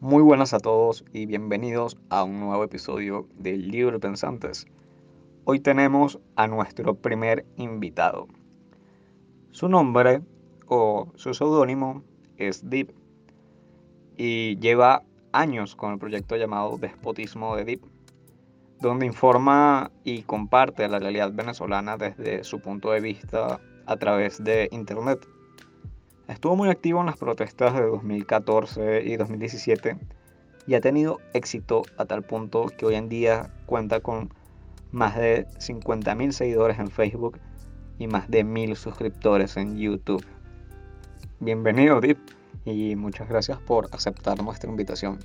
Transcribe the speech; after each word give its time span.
Muy 0.00 0.22
buenas 0.22 0.54
a 0.54 0.60
todos 0.60 1.04
y 1.12 1.26
bienvenidos 1.26 1.98
a 2.08 2.22
un 2.22 2.38
nuevo 2.38 2.62
episodio 2.62 3.26
de 3.34 3.56
Libre 3.56 3.98
Pensantes. 3.98 4.64
Hoy 5.44 5.58
tenemos 5.58 6.20
a 6.36 6.46
nuestro 6.46 6.94
primer 6.94 7.44
invitado. 7.56 8.28
Su 9.50 9.68
nombre 9.68 10.22
o 10.68 11.08
su 11.16 11.34
seudónimo 11.34 12.04
es 12.36 12.70
Deep 12.70 12.92
y 14.16 14.56
lleva 14.60 15.02
años 15.32 15.74
con 15.74 15.94
el 15.94 15.98
proyecto 15.98 16.36
llamado 16.36 16.78
Despotismo 16.78 17.56
de 17.56 17.64
Deep, 17.64 17.80
donde 18.80 19.04
informa 19.04 19.90
y 20.04 20.22
comparte 20.22 20.86
la 20.86 21.00
realidad 21.00 21.32
venezolana 21.32 21.96
desde 21.96 22.44
su 22.44 22.60
punto 22.60 22.92
de 22.92 23.00
vista 23.00 23.58
a 23.86 23.96
través 23.96 24.44
de 24.44 24.68
Internet. 24.70 25.26
Estuvo 26.28 26.56
muy 26.56 26.68
activo 26.68 27.00
en 27.00 27.06
las 27.06 27.16
protestas 27.16 27.72
de 27.72 27.86
2014 27.86 29.02
y 29.02 29.16
2017 29.16 29.96
y 30.66 30.74
ha 30.74 30.80
tenido 30.82 31.20
éxito 31.32 31.82
a 31.96 32.04
tal 32.04 32.22
punto 32.22 32.66
que 32.76 32.84
hoy 32.84 32.96
en 32.96 33.08
día 33.08 33.50
cuenta 33.64 34.00
con 34.00 34.28
más 34.92 35.16
de 35.16 35.46
50.000 35.58 36.32
seguidores 36.32 36.78
en 36.78 36.90
Facebook 36.90 37.38
y 37.98 38.08
más 38.08 38.30
de 38.30 38.44
1.000 38.44 38.74
suscriptores 38.74 39.56
en 39.56 39.78
YouTube. 39.78 40.22
Bienvenido, 41.40 41.98
Deep, 41.98 42.18
y 42.66 42.94
muchas 42.94 43.26
gracias 43.26 43.58
por 43.60 43.88
aceptar 43.92 44.42
nuestra 44.42 44.68
invitación. 44.68 45.20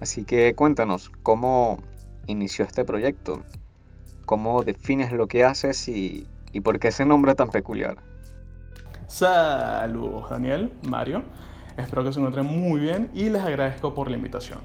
Así 0.00 0.24
que 0.24 0.54
cuéntanos, 0.54 1.10
¿cómo 1.22 1.82
inició 2.26 2.64
este 2.64 2.86
proyecto? 2.86 3.42
¿Cómo 4.24 4.62
defines 4.62 5.12
lo 5.12 5.28
que 5.28 5.44
haces 5.44 5.86
y, 5.86 6.26
y 6.52 6.60
por 6.60 6.78
qué 6.78 6.88
ese 6.88 7.04
nombre 7.04 7.34
tan 7.34 7.50
peculiar? 7.50 8.13
Saludos 9.06 10.30
Daniel, 10.30 10.72
Mario. 10.82 11.22
Espero 11.76 12.04
que 12.04 12.12
se 12.12 12.18
encuentren 12.18 12.46
muy 12.46 12.80
bien 12.80 13.10
y 13.14 13.28
les 13.28 13.42
agradezco 13.42 13.94
por 13.94 14.10
la 14.10 14.16
invitación. 14.16 14.60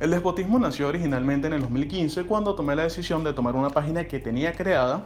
El 0.00 0.10
despotismo 0.10 0.58
nació 0.58 0.88
originalmente 0.88 1.46
en 1.46 1.52
el 1.52 1.60
2015 1.60 2.24
cuando 2.24 2.54
tomé 2.54 2.74
la 2.74 2.82
decisión 2.82 3.22
de 3.22 3.32
tomar 3.32 3.54
una 3.54 3.70
página 3.70 4.04
que 4.04 4.18
tenía 4.18 4.52
creada 4.52 5.04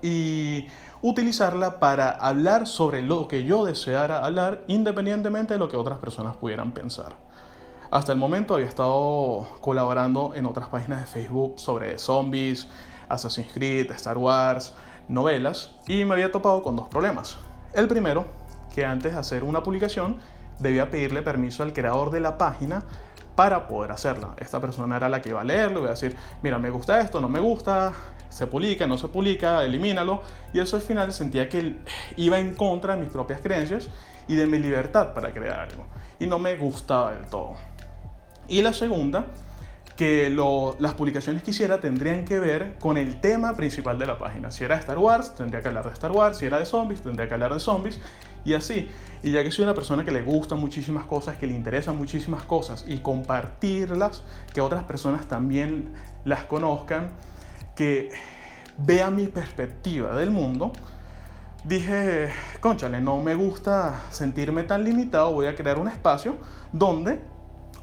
y 0.00 0.66
utilizarla 1.02 1.80
para 1.80 2.10
hablar 2.10 2.66
sobre 2.66 3.02
lo 3.02 3.26
que 3.26 3.44
yo 3.44 3.64
deseara 3.64 4.24
hablar 4.24 4.62
independientemente 4.68 5.54
de 5.54 5.58
lo 5.58 5.68
que 5.68 5.76
otras 5.76 5.98
personas 5.98 6.36
pudieran 6.36 6.72
pensar. 6.72 7.16
Hasta 7.90 8.12
el 8.12 8.18
momento 8.18 8.54
había 8.54 8.66
estado 8.66 9.48
colaborando 9.60 10.32
en 10.34 10.46
otras 10.46 10.68
páginas 10.68 11.00
de 11.00 11.06
Facebook 11.06 11.58
sobre 11.58 11.98
zombies, 11.98 12.68
Assassin's 13.08 13.52
Creed, 13.52 13.90
Star 13.92 14.18
Wars, 14.18 14.74
novelas 15.08 15.72
y 15.86 16.04
me 16.04 16.14
había 16.14 16.30
topado 16.30 16.62
con 16.62 16.76
dos 16.76 16.86
problemas. 16.88 17.38
El 17.72 17.88
primero, 17.88 18.26
que 18.74 18.84
antes 18.84 19.12
de 19.12 19.18
hacer 19.18 19.44
una 19.44 19.62
publicación 19.62 20.18
debía 20.58 20.90
pedirle 20.90 21.22
permiso 21.22 21.62
al 21.62 21.72
creador 21.72 22.10
de 22.10 22.20
la 22.20 22.38
página 22.38 22.82
para 23.36 23.68
poder 23.68 23.92
hacerla. 23.92 24.34
Esta 24.38 24.60
persona 24.60 24.96
era 24.96 25.08
la 25.08 25.22
que 25.22 25.28
iba 25.28 25.40
a 25.40 25.44
leerlo, 25.44 25.80
iba 25.80 25.88
a 25.88 25.92
decir, 25.92 26.16
mira, 26.42 26.58
me 26.58 26.70
gusta 26.70 27.00
esto, 27.00 27.20
no 27.20 27.28
me 27.28 27.38
gusta, 27.38 27.92
se 28.28 28.46
publica, 28.46 28.86
no 28.86 28.98
se 28.98 29.08
publica, 29.08 29.62
elimínalo. 29.62 30.22
Y 30.52 30.60
eso 30.60 30.76
al 30.76 30.82
final 30.82 31.12
sentía 31.12 31.48
que 31.48 31.76
iba 32.16 32.38
en 32.38 32.54
contra 32.54 32.96
de 32.96 33.02
mis 33.02 33.10
propias 33.10 33.40
creencias 33.40 33.88
y 34.26 34.34
de 34.34 34.46
mi 34.46 34.58
libertad 34.58 35.14
para 35.14 35.32
crear 35.32 35.60
algo. 35.60 35.86
Y 36.18 36.26
no 36.26 36.38
me 36.38 36.56
gustaba 36.56 37.12
del 37.12 37.26
todo. 37.26 37.54
Y 38.48 38.62
la 38.62 38.72
segunda 38.72 39.26
que 39.98 40.30
las 40.78 40.94
publicaciones 40.94 41.42
que 41.42 41.50
hiciera 41.50 41.80
tendrían 41.80 42.24
que 42.24 42.38
ver 42.38 42.76
con 42.78 42.96
el 42.96 43.20
tema 43.20 43.56
principal 43.56 43.98
de 43.98 44.06
la 44.06 44.16
página. 44.16 44.52
Si 44.52 44.62
era 44.62 44.76
Star 44.76 44.96
Wars, 44.96 45.34
tendría 45.34 45.60
que 45.60 45.66
hablar 45.66 45.86
de 45.86 45.92
Star 45.92 46.12
Wars. 46.12 46.38
Si 46.38 46.46
era 46.46 46.60
de 46.60 46.66
zombies, 46.66 47.02
tendría 47.02 47.26
que 47.26 47.34
hablar 47.34 47.52
de 47.52 47.58
zombies. 47.58 47.98
Y 48.44 48.54
así. 48.54 48.88
Y 49.24 49.32
ya 49.32 49.42
que 49.42 49.50
soy 49.50 49.64
una 49.64 49.74
persona 49.74 50.04
que 50.04 50.12
le 50.12 50.22
gustan 50.22 50.60
muchísimas 50.60 51.04
cosas, 51.04 51.36
que 51.36 51.48
le 51.48 51.54
interesan 51.54 51.98
muchísimas 51.98 52.44
cosas 52.44 52.84
y 52.86 52.98
compartirlas, 52.98 54.22
que 54.54 54.60
otras 54.60 54.84
personas 54.84 55.26
también 55.26 55.92
las 56.24 56.44
conozcan, 56.44 57.08
que 57.74 58.12
vean 58.76 59.16
mi 59.16 59.26
perspectiva 59.26 60.14
del 60.14 60.30
mundo, 60.30 60.70
dije, 61.64 62.30
conchale, 62.60 63.00
no 63.00 63.20
me 63.20 63.34
gusta 63.34 64.02
sentirme 64.10 64.62
tan 64.62 64.84
limitado, 64.84 65.32
voy 65.32 65.46
a 65.46 65.56
crear 65.56 65.76
un 65.76 65.88
espacio 65.88 66.36
donde 66.70 67.18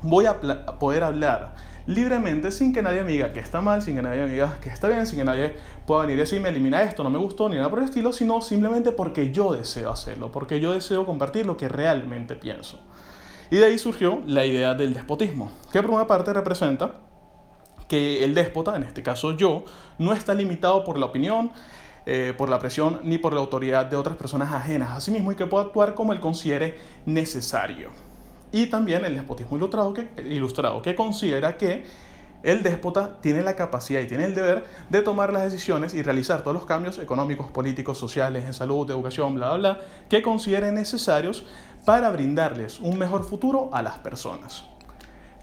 voy 0.02 0.28
a 0.28 0.40
poder 0.80 1.04
hablar 1.04 1.75
libremente 1.88 2.52
sin 2.52 2.74
que 2.74 2.82
nadie 2.82 3.04
me 3.04 3.12
diga 3.12 3.32
que 3.32 3.40
está 3.40 3.62
mal, 3.62 3.82
sin 3.82 3.96
que 3.96 4.02
nadie 4.02 4.24
me 4.24 4.32
diga 4.32 4.58
que 4.62 4.70
está 4.70 4.88
bien, 4.88 5.06
sin 5.06 5.20
que 5.20 5.26
nadie 5.26 5.56
pueda 5.86 6.02
venir 6.02 6.18
y 6.18 6.20
decirme 6.22 6.50
elimina 6.50 6.82
esto, 6.82 7.04
no 7.04 7.10
me 7.10 7.20
gustó, 7.20 7.48
ni 7.48 7.56
nada 7.56 7.70
por 7.70 7.80
el 7.80 7.86
estilo, 7.86 8.12
sino 8.12 8.42
simplemente 8.42 8.92
porque 8.92 9.32
yo 9.32 9.54
deseo 9.54 9.92
hacerlo, 9.92 10.32
porque 10.32 10.60
yo 10.60 10.74
deseo 10.74 11.06
compartir 11.06 11.46
lo 11.46 11.58
que 11.58 11.70
realmente 11.70 12.36
pienso. 12.36 12.80
Y 13.52 13.58
de 13.58 13.66
ahí 13.66 13.78
surgió 13.78 14.22
la 14.26 14.46
idea 14.46 14.74
del 14.74 14.94
despotismo, 14.94 15.52
que 15.72 15.82
por 15.82 15.92
una 15.92 16.08
parte 16.08 16.34
representa 16.34 16.96
que 17.88 18.24
el 18.24 18.34
déspota, 18.34 18.76
en 18.76 18.84
este 18.84 19.04
caso 19.04 19.34
yo, 19.34 19.66
no 20.00 20.14
está 20.14 20.34
limitado 20.34 20.84
por 20.84 20.98
la 20.98 21.06
opinión, 21.06 21.52
eh, 22.08 22.34
por 22.36 22.50
la 22.50 22.60
presión 22.60 23.00
ni 23.04 23.20
por 23.20 23.34
la 23.34 23.40
autoridad 23.40 23.86
de 23.86 23.96
otras 23.96 24.16
personas 24.16 24.52
ajenas 24.54 24.92
a 24.92 25.02
sí 25.02 25.12
mismo 25.12 25.32
y 25.32 25.36
que 25.36 25.46
pueda 25.46 25.66
actuar 25.66 25.94
como 25.94 26.14
él 26.14 26.20
considere 26.20 26.80
necesario 27.06 28.05
y 28.56 28.68
también 28.68 29.04
el 29.04 29.16
despotismo 29.16 29.58
ilustrado 29.58 29.94
que, 29.94 30.08
ilustrado, 30.30 30.82
que 30.82 30.96
considera 30.96 31.58
que 31.58 31.84
el 32.42 32.64
déspota 32.64 33.20
tiene 33.20 33.44
la 33.44 33.54
capacidad 33.54 34.00
y 34.00 34.08
tiene 34.08 34.24
el 34.24 34.34
deber 34.34 34.66
de 34.90 35.02
tomar 35.02 35.34
las 35.34 35.44
decisiones 35.44 35.94
y 35.94 36.02
realizar 36.02 36.42
todos 36.42 36.54
los 36.54 36.66
cambios 36.66 36.98
económicos, 36.98 37.52
políticos, 37.52 37.98
sociales, 37.98 38.46
en 38.46 38.54
salud, 38.54 38.90
educación, 38.90 39.36
bla, 39.36 39.50
bla, 39.50 39.58
bla, 39.58 39.82
que 40.08 40.22
considere 40.22 40.72
necesarios 40.72 41.46
para 41.84 42.10
brindarles 42.12 42.80
un 42.80 42.98
mejor 42.98 43.26
futuro 43.26 43.70
a 43.74 43.82
las 43.82 43.98
personas. 43.98 44.64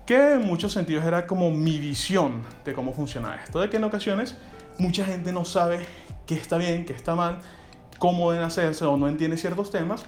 Que 0.06 0.32
en 0.32 0.46
muchos 0.46 0.72
sentidos 0.72 1.04
era 1.04 1.26
como 1.26 1.50
mi 1.50 1.78
visión 1.78 2.42
de 2.64 2.72
cómo 2.72 2.94
funciona 2.94 3.34
esto, 3.44 3.60
de 3.60 3.68
que 3.68 3.76
en 3.76 3.84
ocasiones 3.84 4.36
mucha 4.78 5.04
gente 5.04 5.32
no 5.32 5.44
sabe 5.44 5.84
qué 6.24 6.36
está 6.36 6.56
bien, 6.56 6.86
qué 6.86 6.94
está 6.94 7.14
mal, 7.14 7.40
cómo 7.98 8.32
deben 8.32 8.46
hacerse 8.46 8.86
o 8.86 8.96
no 8.96 9.06
entiende 9.06 9.36
ciertos 9.36 9.70
temas 9.70 10.06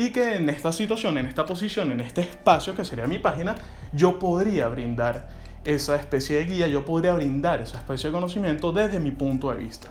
y 0.00 0.12
que 0.12 0.36
en 0.36 0.48
esta 0.48 0.72
situación, 0.72 1.18
en 1.18 1.26
esta 1.26 1.44
posición, 1.44 1.92
en 1.92 2.00
este 2.00 2.22
espacio 2.22 2.74
que 2.74 2.86
sería 2.86 3.06
mi 3.06 3.18
página, 3.18 3.54
yo 3.92 4.18
podría 4.18 4.66
brindar 4.68 5.28
esa 5.62 5.96
especie 5.96 6.38
de 6.38 6.44
guía, 6.46 6.68
yo 6.68 6.86
podría 6.86 7.12
brindar 7.12 7.60
esa 7.60 7.76
especie 7.76 8.08
de 8.08 8.14
conocimiento 8.14 8.72
desde 8.72 8.98
mi 8.98 9.10
punto 9.10 9.50
de 9.50 9.56
vista. 9.56 9.88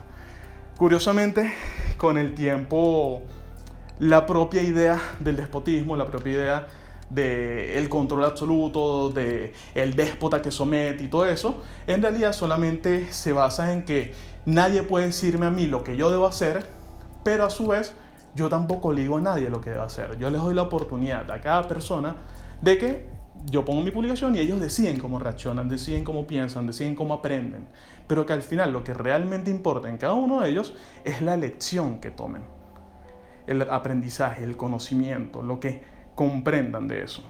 Curiosamente, 0.77 1.53
con 1.97 2.17
el 2.17 2.33
tiempo, 2.33 3.21
la 3.99 4.25
propia 4.25 4.63
idea 4.63 4.99
del 5.19 5.35
despotismo, 5.35 5.95
la 5.95 6.07
propia 6.07 6.33
idea 6.33 6.67
del 7.11 7.87
control 7.87 8.23
absoluto, 8.25 9.11
de 9.11 9.53
el 9.75 9.93
déspota 9.93 10.41
que 10.41 10.49
somete 10.49 11.03
y 11.03 11.07
todo 11.07 11.27
eso, 11.27 11.61
en 11.85 12.01
realidad 12.01 12.33
solamente 12.33 13.13
se 13.13 13.31
basa 13.31 13.73
en 13.73 13.85
que 13.85 14.15
nadie 14.47 14.81
puede 14.81 15.05
decirme 15.05 15.45
a 15.45 15.51
mí 15.51 15.67
lo 15.67 15.83
que 15.83 15.95
yo 15.95 16.09
debo 16.09 16.25
hacer, 16.25 16.65
pero 17.23 17.45
a 17.45 17.51
su 17.51 17.67
vez 17.67 17.93
yo 18.35 18.49
tampoco 18.49 18.93
le 18.93 19.01
digo 19.01 19.17
a 19.17 19.21
nadie 19.21 19.49
lo 19.49 19.61
que 19.61 19.71
debe 19.71 19.83
hacer. 19.83 20.17
Yo 20.17 20.29
les 20.29 20.41
doy 20.41 20.53
la 20.53 20.63
oportunidad 20.63 21.29
a 21.31 21.41
cada 21.41 21.67
persona 21.67 22.15
de 22.61 22.77
que 22.77 23.09
yo 23.45 23.63
pongo 23.63 23.81
mi 23.81 23.91
publicación 23.91 24.35
y 24.35 24.39
ellos 24.39 24.59
deciden 24.59 24.99
cómo 24.99 25.19
reaccionan, 25.19 25.69
deciden 25.69 26.03
cómo 26.03 26.27
piensan, 26.27 26.67
deciden 26.67 26.95
cómo 26.95 27.13
aprenden. 27.13 27.67
Pero 28.07 28.25
que 28.25 28.33
al 28.33 28.41
final 28.41 28.73
lo 28.73 28.83
que 28.83 28.93
realmente 28.93 29.51
importa 29.51 29.89
en 29.89 29.97
cada 29.97 30.13
uno 30.13 30.41
de 30.41 30.49
ellos 30.49 30.73
es 31.03 31.21
la 31.21 31.37
lección 31.37 31.99
que 31.99 32.11
tomen. 32.11 32.43
El 33.47 33.61
aprendizaje, 33.69 34.43
el 34.43 34.57
conocimiento, 34.57 35.41
lo 35.41 35.59
que 35.59 35.83
comprendan 36.15 36.87
de 36.87 37.03
eso. 37.03 37.23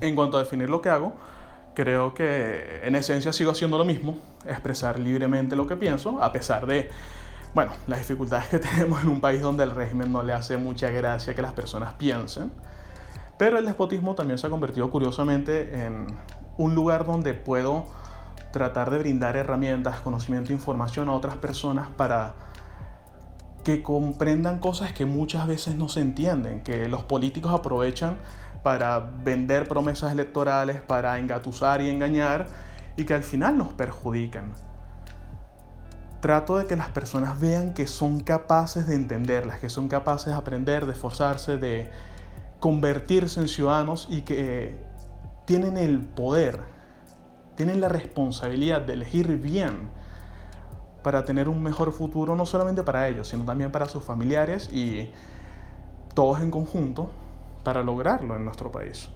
En 0.00 0.14
cuanto 0.14 0.36
a 0.36 0.40
definir 0.40 0.70
lo 0.70 0.80
que 0.80 0.88
hago, 0.88 1.14
creo 1.74 2.14
que 2.14 2.80
en 2.82 2.94
esencia 2.94 3.32
sigo 3.32 3.50
haciendo 3.50 3.76
lo 3.76 3.84
mismo, 3.84 4.18
expresar 4.46 4.98
libremente 4.98 5.56
lo 5.56 5.66
que 5.66 5.76
pienso, 5.76 6.22
a 6.22 6.32
pesar 6.32 6.66
de 6.66 6.88
bueno, 7.54 7.72
las 7.86 7.98
dificultades 8.00 8.48
que 8.48 8.58
tenemos 8.70 9.02
en 9.02 9.08
un 9.08 9.20
país 9.20 9.42
donde 9.42 9.64
el 9.64 9.70
régimen 9.70 10.12
no 10.12 10.22
le 10.22 10.32
hace 10.32 10.56
mucha 10.56 10.90
gracia 10.90 11.34
que 11.34 11.42
las 11.42 11.52
personas 11.52 11.94
piensen. 11.94 12.52
Pero 13.38 13.58
el 13.58 13.64
despotismo 13.64 14.14
también 14.14 14.38
se 14.38 14.46
ha 14.46 14.50
convertido 14.50 14.90
curiosamente 14.90 15.84
en 15.84 16.06
un 16.58 16.74
lugar 16.74 17.06
donde 17.06 17.32
puedo 17.32 17.86
tratar 18.52 18.90
de 18.90 18.98
brindar 18.98 19.36
herramientas, 19.36 20.00
conocimiento 20.00 20.52
información 20.52 21.08
a 21.08 21.12
otras 21.12 21.36
personas 21.36 21.88
para 21.88 22.34
que 23.64 23.82
comprendan 23.82 24.58
cosas 24.58 24.92
que 24.92 25.06
muchas 25.06 25.46
veces 25.46 25.76
no 25.76 25.88
se 25.88 26.00
entienden, 26.00 26.62
que 26.62 26.88
los 26.88 27.04
políticos 27.04 27.52
aprovechan 27.52 28.18
para 28.62 28.98
vender 28.98 29.68
promesas 29.68 30.12
electorales, 30.12 30.80
para 30.82 31.18
engatusar 31.18 31.80
y 31.80 31.88
engañar 31.88 32.46
y 32.96 33.04
que 33.04 33.14
al 33.14 33.22
final 33.22 33.56
nos 33.56 33.72
perjudican 33.72 34.52
trato 36.20 36.58
de 36.58 36.66
que 36.66 36.76
las 36.76 36.88
personas 36.90 37.40
vean 37.40 37.74
que 37.74 37.86
son 37.86 38.20
capaces 38.20 38.86
de 38.86 38.94
entenderlas, 38.94 39.58
que 39.58 39.68
son 39.68 39.88
capaces 39.88 40.26
de 40.26 40.34
aprender, 40.34 40.86
de 40.86 40.92
esforzarse, 40.92 41.56
de 41.56 41.90
convertirse 42.58 43.40
en 43.40 43.48
ciudadanos 43.48 44.06
y 44.10 44.22
que 44.22 44.76
tienen 45.46 45.76
el 45.76 46.00
poder, 46.00 46.60
tienen 47.56 47.80
la 47.80 47.88
responsabilidad 47.88 48.82
de 48.82 48.92
elegir 48.92 49.26
bien 49.38 49.90
para 51.02 51.24
tener 51.24 51.48
un 51.48 51.62
mejor 51.62 51.92
futuro, 51.92 52.36
no 52.36 52.44
solamente 52.44 52.82
para 52.82 53.08
ellos, 53.08 53.28
sino 53.28 53.44
también 53.44 53.72
para 53.72 53.86
sus 53.86 54.04
familiares 54.04 54.70
y 54.72 55.10
todos 56.14 56.40
en 56.40 56.50
conjunto 56.50 57.10
para 57.64 57.82
lograrlo 57.82 58.36
en 58.36 58.44
nuestro 58.44 58.70
país. 58.70 59.08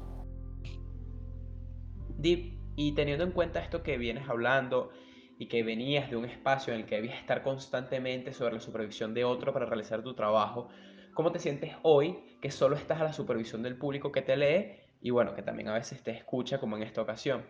Deep, 2.16 2.58
y 2.76 2.92
teniendo 2.92 3.24
en 3.24 3.32
cuenta 3.32 3.60
esto 3.60 3.82
que 3.82 3.98
vienes 3.98 4.28
hablando 4.28 4.90
y 5.38 5.46
que 5.48 5.62
venías 5.62 6.10
de 6.10 6.16
un 6.16 6.24
espacio 6.24 6.72
en 6.72 6.80
el 6.80 6.86
que 6.86 6.96
debías 6.96 7.18
estar 7.18 7.42
constantemente 7.42 8.32
sobre 8.32 8.54
la 8.54 8.60
supervisión 8.60 9.14
de 9.14 9.24
otro 9.24 9.52
para 9.52 9.66
realizar 9.66 10.02
tu 10.02 10.14
trabajo, 10.14 10.68
¿cómo 11.12 11.32
te 11.32 11.38
sientes 11.38 11.72
hoy 11.82 12.38
que 12.40 12.50
solo 12.50 12.76
estás 12.76 13.00
a 13.00 13.04
la 13.04 13.12
supervisión 13.12 13.62
del 13.62 13.76
público 13.76 14.12
que 14.12 14.22
te 14.22 14.36
lee 14.36 14.80
y 15.00 15.10
bueno, 15.10 15.34
que 15.34 15.42
también 15.42 15.68
a 15.68 15.74
veces 15.74 16.02
te 16.02 16.12
escucha 16.12 16.58
como 16.58 16.76
en 16.76 16.82
esta 16.82 17.02
ocasión? 17.02 17.44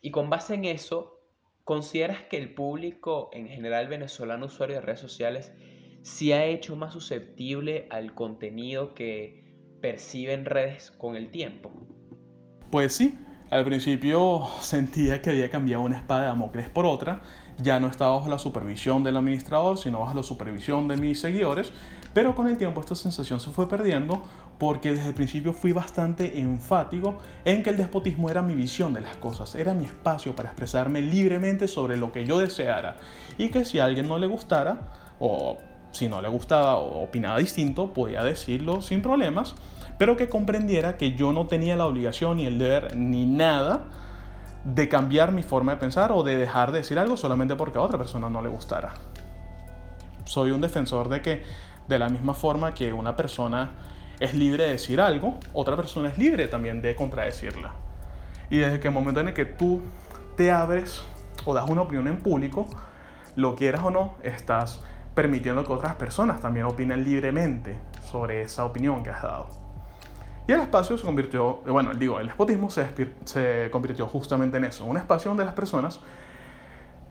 Y 0.00 0.10
con 0.10 0.28
base 0.28 0.54
en 0.54 0.66
eso, 0.66 1.20
¿consideras 1.64 2.22
que 2.24 2.36
el 2.36 2.54
público 2.54 3.30
en 3.32 3.48
general 3.48 3.88
venezolano 3.88 4.46
usuario 4.46 4.76
de 4.76 4.82
redes 4.82 5.00
sociales 5.00 5.52
se 6.02 6.34
ha 6.34 6.44
hecho 6.44 6.76
más 6.76 6.92
susceptible 6.92 7.86
al 7.90 8.14
contenido 8.14 8.92
que 8.94 9.42
percibe 9.80 10.34
en 10.34 10.44
redes 10.44 10.90
con 10.90 11.16
el 11.16 11.30
tiempo? 11.30 11.72
Pues 12.70 12.94
sí, 12.94 13.14
al 13.50 13.64
principio 13.64 14.48
sentía 14.60 15.22
que 15.22 15.30
había 15.30 15.50
cambiado 15.50 15.82
una 15.82 15.96
espada 15.96 16.22
de 16.22 16.26
Damocles 16.28 16.68
por 16.68 16.86
otra, 16.86 17.20
ya 17.58 17.78
no 17.78 17.86
estaba 17.86 18.16
bajo 18.16 18.28
la 18.28 18.38
supervisión 18.38 19.04
del 19.04 19.16
administrador, 19.16 19.78
sino 19.78 20.00
bajo 20.00 20.14
la 20.14 20.22
supervisión 20.22 20.88
de 20.88 20.96
mis 20.96 21.20
seguidores, 21.20 21.72
pero 22.12 22.34
con 22.34 22.48
el 22.48 22.56
tiempo 22.56 22.80
esta 22.80 22.94
sensación 22.94 23.40
se 23.40 23.50
fue 23.50 23.68
perdiendo 23.68 24.22
porque 24.58 24.92
desde 24.92 25.08
el 25.08 25.14
principio 25.14 25.52
fui 25.52 25.72
bastante 25.72 26.38
enfático 26.38 27.18
en 27.44 27.62
que 27.62 27.70
el 27.70 27.76
despotismo 27.76 28.30
era 28.30 28.40
mi 28.40 28.54
visión 28.54 28.92
de 28.92 29.00
las 29.00 29.16
cosas, 29.16 29.54
era 29.54 29.74
mi 29.74 29.84
espacio 29.84 30.34
para 30.34 30.50
expresarme 30.50 31.00
libremente 31.00 31.68
sobre 31.68 31.96
lo 31.96 32.12
que 32.12 32.24
yo 32.24 32.38
deseara. 32.38 32.96
Y 33.36 33.48
que 33.48 33.64
si 33.64 33.80
a 33.80 33.84
alguien 33.84 34.06
no 34.06 34.18
le 34.18 34.26
gustara 34.26 34.78
o 35.18 35.58
si 35.90 36.08
no 36.08 36.22
le 36.22 36.28
gustaba 36.28 36.76
o 36.76 37.02
opinaba 37.02 37.38
distinto, 37.38 37.92
podía 37.92 38.22
decirlo 38.22 38.80
sin 38.80 39.02
problemas, 39.02 39.54
pero 39.98 40.16
que 40.16 40.28
comprendiera 40.28 40.96
que 40.96 41.12
yo 41.12 41.32
no 41.32 41.46
tenía 41.46 41.76
la 41.76 41.86
obligación 41.86 42.38
ni 42.38 42.46
el 42.46 42.58
deber 42.58 42.96
ni 42.96 43.26
nada 43.26 43.84
de 44.64 44.88
cambiar 44.88 45.30
mi 45.32 45.42
forma 45.42 45.72
de 45.72 45.78
pensar 45.78 46.10
o 46.12 46.22
de 46.22 46.36
dejar 46.36 46.72
de 46.72 46.78
decir 46.78 46.98
algo 46.98 47.16
solamente 47.16 47.54
porque 47.54 47.78
a 47.78 47.82
otra 47.82 47.98
persona 47.98 48.30
no 48.30 48.42
le 48.42 48.48
gustara. 48.48 48.94
Soy 50.24 50.50
un 50.50 50.60
defensor 50.60 51.08
de 51.08 51.20
que 51.20 51.42
de 51.86 51.98
la 51.98 52.08
misma 52.08 52.34
forma 52.34 52.72
que 52.72 52.92
una 52.92 53.14
persona 53.14 53.72
es 54.18 54.34
libre 54.34 54.64
de 54.64 54.70
decir 54.70 55.00
algo, 55.00 55.38
otra 55.52 55.76
persona 55.76 56.08
es 56.08 56.18
libre 56.18 56.48
también 56.48 56.80
de 56.80 56.94
contradecirla. 56.96 57.72
Y 58.48 58.58
desde 58.58 58.80
que 58.80 58.88
el 58.88 58.94
momento 58.94 59.20
en 59.20 59.28
el 59.28 59.34
que 59.34 59.44
tú 59.44 59.82
te 60.36 60.50
abres 60.50 61.02
o 61.44 61.52
das 61.52 61.68
una 61.68 61.82
opinión 61.82 62.08
en 62.08 62.18
público, 62.18 62.68
lo 63.36 63.54
quieras 63.54 63.82
o 63.84 63.90
no, 63.90 64.14
estás 64.22 64.80
permitiendo 65.14 65.64
que 65.64 65.72
otras 65.72 65.94
personas 65.96 66.40
también 66.40 66.66
opinen 66.66 67.04
libremente 67.04 67.76
sobre 68.10 68.42
esa 68.42 68.64
opinión 68.64 69.02
que 69.02 69.10
has 69.10 69.22
dado. 69.22 69.63
Y 70.46 70.52
el 70.52 70.60
espacio 70.60 70.98
se 70.98 71.04
convirtió, 71.04 71.62
bueno, 71.66 71.94
digo, 71.94 72.20
el 72.20 72.28
espotismo 72.28 72.70
se, 72.70 72.86
se 73.24 73.68
convirtió 73.70 74.06
justamente 74.06 74.58
en 74.58 74.64
eso, 74.64 74.84
un 74.84 74.96
espacio 74.96 75.30
donde 75.30 75.44
las 75.44 75.54
personas 75.54 76.00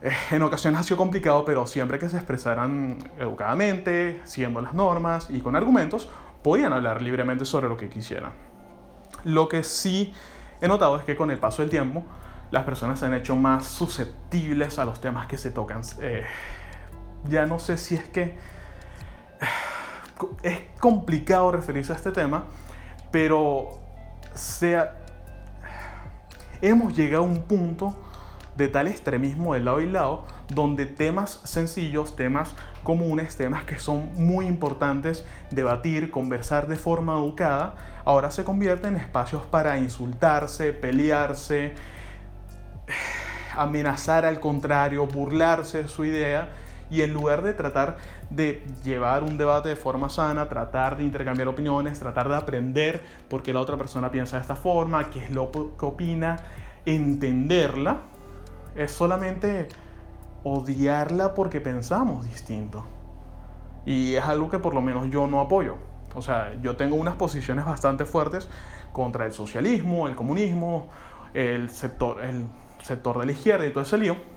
eh, 0.02 0.12
en 0.30 0.42
ocasiones 0.42 0.80
ha 0.80 0.82
sido 0.82 0.98
complicado, 0.98 1.44
pero 1.44 1.66
siempre 1.66 1.98
que 1.98 2.08
se 2.08 2.16
expresaran 2.16 2.98
educadamente, 3.18 4.20
siguiendo 4.24 4.60
las 4.60 4.74
normas 4.74 5.28
y 5.30 5.40
con 5.40 5.56
argumentos, 5.56 6.10
podían 6.42 6.74
hablar 6.74 7.00
libremente 7.00 7.46
sobre 7.46 7.68
lo 7.68 7.76
que 7.78 7.88
quisieran. 7.88 8.32
Lo 9.24 9.48
que 9.48 9.64
sí 9.64 10.12
he 10.60 10.68
notado 10.68 10.96
es 10.98 11.04
que 11.04 11.16
con 11.16 11.30
el 11.30 11.38
paso 11.38 11.62
del 11.62 11.70
tiempo, 11.70 12.04
las 12.50 12.64
personas 12.64 13.00
se 13.00 13.06
han 13.06 13.14
hecho 13.14 13.34
más 13.34 13.66
susceptibles 13.66 14.78
a 14.78 14.84
los 14.84 15.00
temas 15.00 15.26
que 15.26 15.38
se 15.38 15.50
tocan. 15.50 15.80
Eh, 16.02 16.24
ya 17.24 17.46
no 17.46 17.58
sé 17.58 17.78
si 17.78 17.94
es 17.94 18.04
que 18.04 18.36
es 20.42 20.58
complicado 20.78 21.50
referirse 21.50 21.92
a 21.94 21.96
este 21.96 22.12
tema, 22.12 22.44
pero 23.14 23.78
sea, 24.34 24.96
hemos 26.60 26.96
llegado 26.96 27.22
a 27.22 27.26
un 27.26 27.42
punto 27.42 27.94
de 28.56 28.66
tal 28.66 28.88
extremismo 28.88 29.54
de 29.54 29.60
lado 29.60 29.80
y 29.80 29.88
lado, 29.88 30.26
donde 30.48 30.84
temas 30.86 31.40
sencillos, 31.44 32.16
temas 32.16 32.56
comunes, 32.82 33.36
temas 33.36 33.62
que 33.62 33.78
son 33.78 34.10
muy 34.16 34.46
importantes 34.46 35.24
debatir, 35.52 36.10
conversar 36.10 36.66
de 36.66 36.74
forma 36.74 37.16
educada, 37.16 37.76
ahora 38.04 38.32
se 38.32 38.42
convierten 38.42 38.96
en 38.96 39.02
espacios 39.02 39.44
para 39.44 39.78
insultarse, 39.78 40.72
pelearse, 40.72 41.74
amenazar 43.56 44.24
al 44.24 44.40
contrario, 44.40 45.06
burlarse 45.06 45.84
de 45.84 45.88
su 45.88 46.04
idea 46.04 46.48
y 46.90 47.02
en 47.02 47.12
lugar 47.12 47.42
de 47.42 47.54
tratar 47.54 47.96
de 48.30 48.64
llevar 48.82 49.22
un 49.22 49.36
debate 49.36 49.68
de 49.68 49.76
forma 49.76 50.08
sana, 50.08 50.48
tratar 50.48 50.96
de 50.96 51.04
intercambiar 51.04 51.48
opiniones, 51.48 51.98
tratar 51.98 52.28
de 52.28 52.36
aprender 52.36 53.02
por 53.28 53.42
qué 53.42 53.52
la 53.52 53.60
otra 53.60 53.76
persona 53.76 54.10
piensa 54.10 54.36
de 54.36 54.42
esta 54.42 54.56
forma, 54.56 55.10
qué 55.10 55.24
es 55.24 55.30
lo 55.30 55.50
que 55.50 55.86
opina, 55.86 56.36
entenderla, 56.84 57.98
es 58.74 58.90
solamente 58.92 59.68
odiarla 60.42 61.34
porque 61.34 61.60
pensamos 61.60 62.28
distinto. 62.28 62.84
Y 63.86 64.14
es 64.14 64.24
algo 64.24 64.50
que 64.50 64.58
por 64.58 64.74
lo 64.74 64.80
menos 64.80 65.10
yo 65.10 65.26
no 65.26 65.40
apoyo. 65.40 65.76
O 66.14 66.22
sea, 66.22 66.54
yo 66.62 66.76
tengo 66.76 66.96
unas 66.96 67.16
posiciones 67.16 67.64
bastante 67.64 68.04
fuertes 68.04 68.48
contra 68.92 69.26
el 69.26 69.32
socialismo, 69.32 70.06
el 70.08 70.14
comunismo, 70.14 70.88
el 71.34 71.70
sector, 71.70 72.22
el 72.22 72.46
sector 72.82 73.18
de 73.18 73.26
la 73.26 73.32
izquierda 73.32 73.66
y 73.66 73.70
todo 73.70 73.82
ese 73.82 73.98
lío 73.98 74.33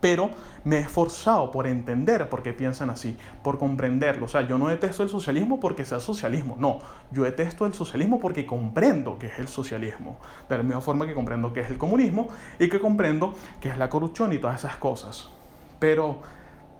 pero 0.00 0.30
me 0.64 0.76
he 0.76 0.80
esforzado 0.80 1.50
por 1.50 1.66
entender 1.66 2.28
por 2.28 2.42
qué 2.42 2.52
piensan 2.52 2.90
así, 2.90 3.16
por 3.42 3.58
comprenderlo. 3.58 4.26
O 4.26 4.28
sea, 4.28 4.42
yo 4.42 4.58
no 4.58 4.68
detesto 4.68 5.02
el 5.02 5.08
socialismo 5.08 5.60
porque 5.60 5.84
sea 5.84 6.00
socialismo, 6.00 6.56
no, 6.58 6.80
yo 7.10 7.24
detesto 7.24 7.66
el 7.66 7.74
socialismo 7.74 8.20
porque 8.20 8.44
comprendo 8.44 9.18
que 9.18 9.28
es 9.28 9.38
el 9.38 9.48
socialismo, 9.48 10.18
de 10.48 10.56
la 10.56 10.62
misma 10.62 10.80
forma 10.80 11.06
que 11.06 11.14
comprendo 11.14 11.52
que 11.52 11.60
es 11.60 11.70
el 11.70 11.78
comunismo 11.78 12.28
y 12.58 12.68
que 12.68 12.80
comprendo 12.80 13.34
que 13.60 13.68
es 13.70 13.78
la 13.78 13.88
corrupción 13.88 14.32
y 14.32 14.38
todas 14.38 14.58
esas 14.58 14.76
cosas. 14.76 15.30
Pero 15.78 16.22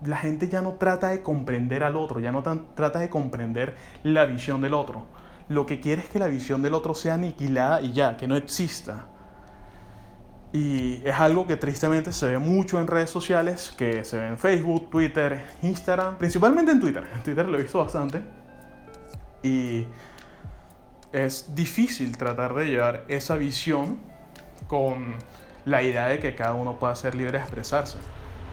la 0.04 0.16
gente 0.16 0.48
ya 0.48 0.60
no 0.60 0.72
trata 0.72 1.08
de 1.08 1.22
comprender 1.22 1.82
al 1.82 1.96
otro, 1.96 2.20
ya 2.20 2.32
no 2.32 2.42
trata 2.42 2.98
de 2.98 3.08
comprender 3.08 3.76
la 4.02 4.26
visión 4.26 4.60
del 4.60 4.74
otro. 4.74 5.06
Lo 5.48 5.64
que 5.64 5.80
quiere 5.80 6.02
es 6.02 6.08
que 6.08 6.18
la 6.18 6.26
visión 6.26 6.62
del 6.62 6.74
otro 6.74 6.94
sea 6.94 7.14
aniquilada 7.14 7.80
y 7.80 7.92
ya, 7.92 8.16
que 8.16 8.28
no 8.28 8.36
exista. 8.36 9.06
Y 10.52 11.02
es 11.06 11.14
algo 11.14 11.46
que 11.46 11.56
tristemente 11.56 12.12
se 12.12 12.26
ve 12.26 12.38
mucho 12.38 12.80
en 12.80 12.86
redes 12.86 13.10
sociales, 13.10 13.74
que 13.76 14.02
se 14.04 14.18
ve 14.18 14.28
en 14.28 14.38
Facebook, 14.38 14.88
Twitter, 14.88 15.44
Instagram, 15.62 16.16
principalmente 16.16 16.72
en 16.72 16.80
Twitter. 16.80 17.06
En 17.14 17.22
Twitter 17.22 17.46
lo 17.46 17.58
he 17.58 17.62
visto 17.62 17.78
bastante. 17.78 18.22
Y 19.42 19.86
es 21.12 21.54
difícil 21.54 22.16
tratar 22.16 22.54
de 22.54 22.66
llevar 22.66 23.04
esa 23.08 23.36
visión 23.36 23.98
con 24.66 25.16
la 25.64 25.82
idea 25.82 26.06
de 26.06 26.18
que 26.18 26.34
cada 26.34 26.54
uno 26.54 26.78
pueda 26.78 26.96
ser 26.96 27.14
libre 27.14 27.32
de 27.32 27.44
expresarse. 27.44 27.98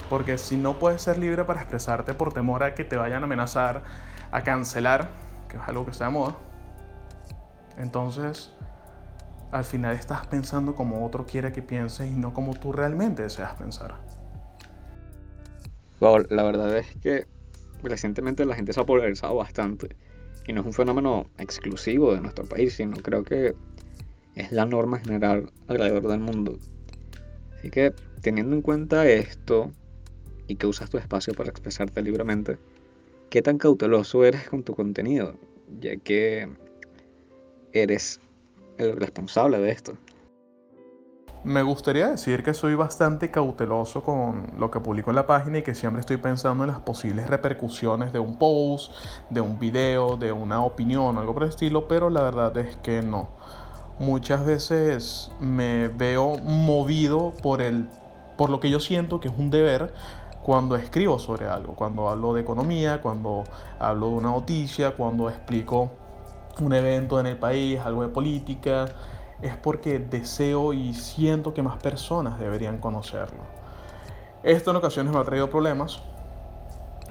Porque 0.09 0.37
si 0.37 0.57
no 0.57 0.77
puedes 0.77 1.01
ser 1.01 1.17
libre 1.17 1.45
para 1.45 1.61
expresarte 1.61 2.13
por 2.13 2.33
temor 2.33 2.63
a 2.63 2.75
que 2.75 2.83
te 2.83 2.97
vayan 2.97 3.23
a 3.23 3.25
amenazar, 3.25 3.83
a 4.31 4.41
cancelar, 4.43 5.09
que 5.47 5.57
es 5.57 5.63
algo 5.65 5.85
que 5.85 5.91
está 5.91 6.05
de 6.05 6.11
moda, 6.11 6.35
entonces 7.77 8.53
al 9.51 9.63
final 9.63 9.95
estás 9.95 10.27
pensando 10.27 10.75
como 10.75 11.05
otro 11.05 11.25
quiere 11.25 11.51
que 11.51 11.61
pienses 11.61 12.11
y 12.11 12.13
no 12.13 12.33
como 12.33 12.53
tú 12.53 12.71
realmente 12.71 13.23
deseas 13.23 13.53
pensar. 13.55 13.95
la 15.99 16.43
verdad 16.43 16.77
es 16.77 16.87
que 17.01 17.25
recientemente 17.83 18.45
la 18.45 18.55
gente 18.55 18.73
se 18.73 18.79
ha 18.79 18.85
polarizado 18.85 19.35
bastante 19.35 19.95
y 20.47 20.53
no 20.53 20.61
es 20.61 20.67
un 20.67 20.73
fenómeno 20.73 21.27
exclusivo 21.37 22.13
de 22.13 22.21
nuestro 22.21 22.45
país, 22.45 22.75
sino 22.75 22.97
creo 22.97 23.23
que 23.23 23.55
es 24.35 24.51
la 24.51 24.65
norma 24.65 24.99
general 24.99 25.51
alrededor 25.67 26.07
del 26.07 26.19
mundo. 26.19 26.57
Así 27.57 27.69
que 27.69 27.93
teniendo 28.21 28.55
en 28.55 28.61
cuenta 28.61 29.07
esto 29.07 29.71
y 30.47 30.55
que 30.55 30.67
usas 30.67 30.89
tu 30.89 30.97
espacio 30.97 31.33
para 31.33 31.49
expresarte 31.49 32.01
libremente, 32.01 32.57
¿qué 33.29 33.41
tan 33.41 33.57
cauteloso 33.57 34.23
eres 34.23 34.47
con 34.47 34.63
tu 34.63 34.75
contenido? 34.75 35.35
Ya 35.79 35.95
que 35.97 36.49
eres 37.71 38.19
el 38.77 38.97
responsable 38.97 39.59
de 39.59 39.71
esto. 39.71 39.93
Me 41.45 41.61
gustaría 41.61 42.09
decir 42.09 42.41
que 42.41 42.55
soy 42.55 42.73
bastante 42.73 43.29
cauteloso 43.29 44.01
con 44.01 44.47
lo 44.57 44.71
que 44.71 44.79
publico 44.79 45.11
en 45.11 45.15
la 45.15 45.27
página 45.27 45.59
y 45.59 45.61
que 45.61 45.75
siempre 45.75 45.99
estoy 45.99 46.17
pensando 46.17 46.63
en 46.63 46.71
las 46.71 46.79
posibles 46.79 47.27
repercusiones 47.27 48.11
de 48.11 48.17
un 48.17 48.39
post, 48.39 48.91
de 49.29 49.41
un 49.41 49.59
video, 49.59 50.17
de 50.17 50.31
una 50.31 50.63
opinión, 50.63 51.19
algo 51.19 51.35
por 51.35 51.43
el 51.43 51.49
estilo, 51.49 51.87
pero 51.87 52.09
la 52.09 52.23
verdad 52.23 52.57
es 52.57 52.75
que 52.77 53.03
no. 53.03 53.29
Muchas 53.99 54.43
veces 54.43 55.31
me 55.39 55.87
veo 55.89 56.39
movido 56.39 57.31
por, 57.43 57.61
el, 57.61 57.89
por 58.37 58.49
lo 58.49 58.59
que 58.59 58.71
yo 58.71 58.79
siento 58.79 59.19
que 59.19 59.27
es 59.27 59.33
un 59.37 59.51
deber 59.51 59.93
cuando 60.41 60.75
escribo 60.75 61.19
sobre 61.19 61.47
algo, 61.47 61.75
cuando 61.75 62.09
hablo 62.09 62.33
de 62.33 62.41
economía, 62.41 63.03
cuando 63.03 63.43
hablo 63.77 64.09
de 64.09 64.13
una 64.15 64.29
noticia, 64.29 64.95
cuando 64.95 65.29
explico 65.29 65.91
un 66.59 66.73
evento 66.73 67.19
en 67.19 67.27
el 67.27 67.37
país, 67.37 67.79
algo 67.79 68.03
de 68.03 68.09
política, 68.09 68.85
es 69.41 69.55
porque 69.57 69.99
deseo 69.99 70.73
y 70.73 70.93
siento 70.93 71.53
que 71.53 71.61
más 71.61 71.77
personas 71.77 72.39
deberían 72.39 72.77
conocerlo. 72.77 73.43
Esto 74.43 74.71
en 74.71 74.77
ocasiones 74.77 75.13
me 75.13 75.19
ha 75.19 75.23
traído 75.23 75.49
problemas. 75.49 76.01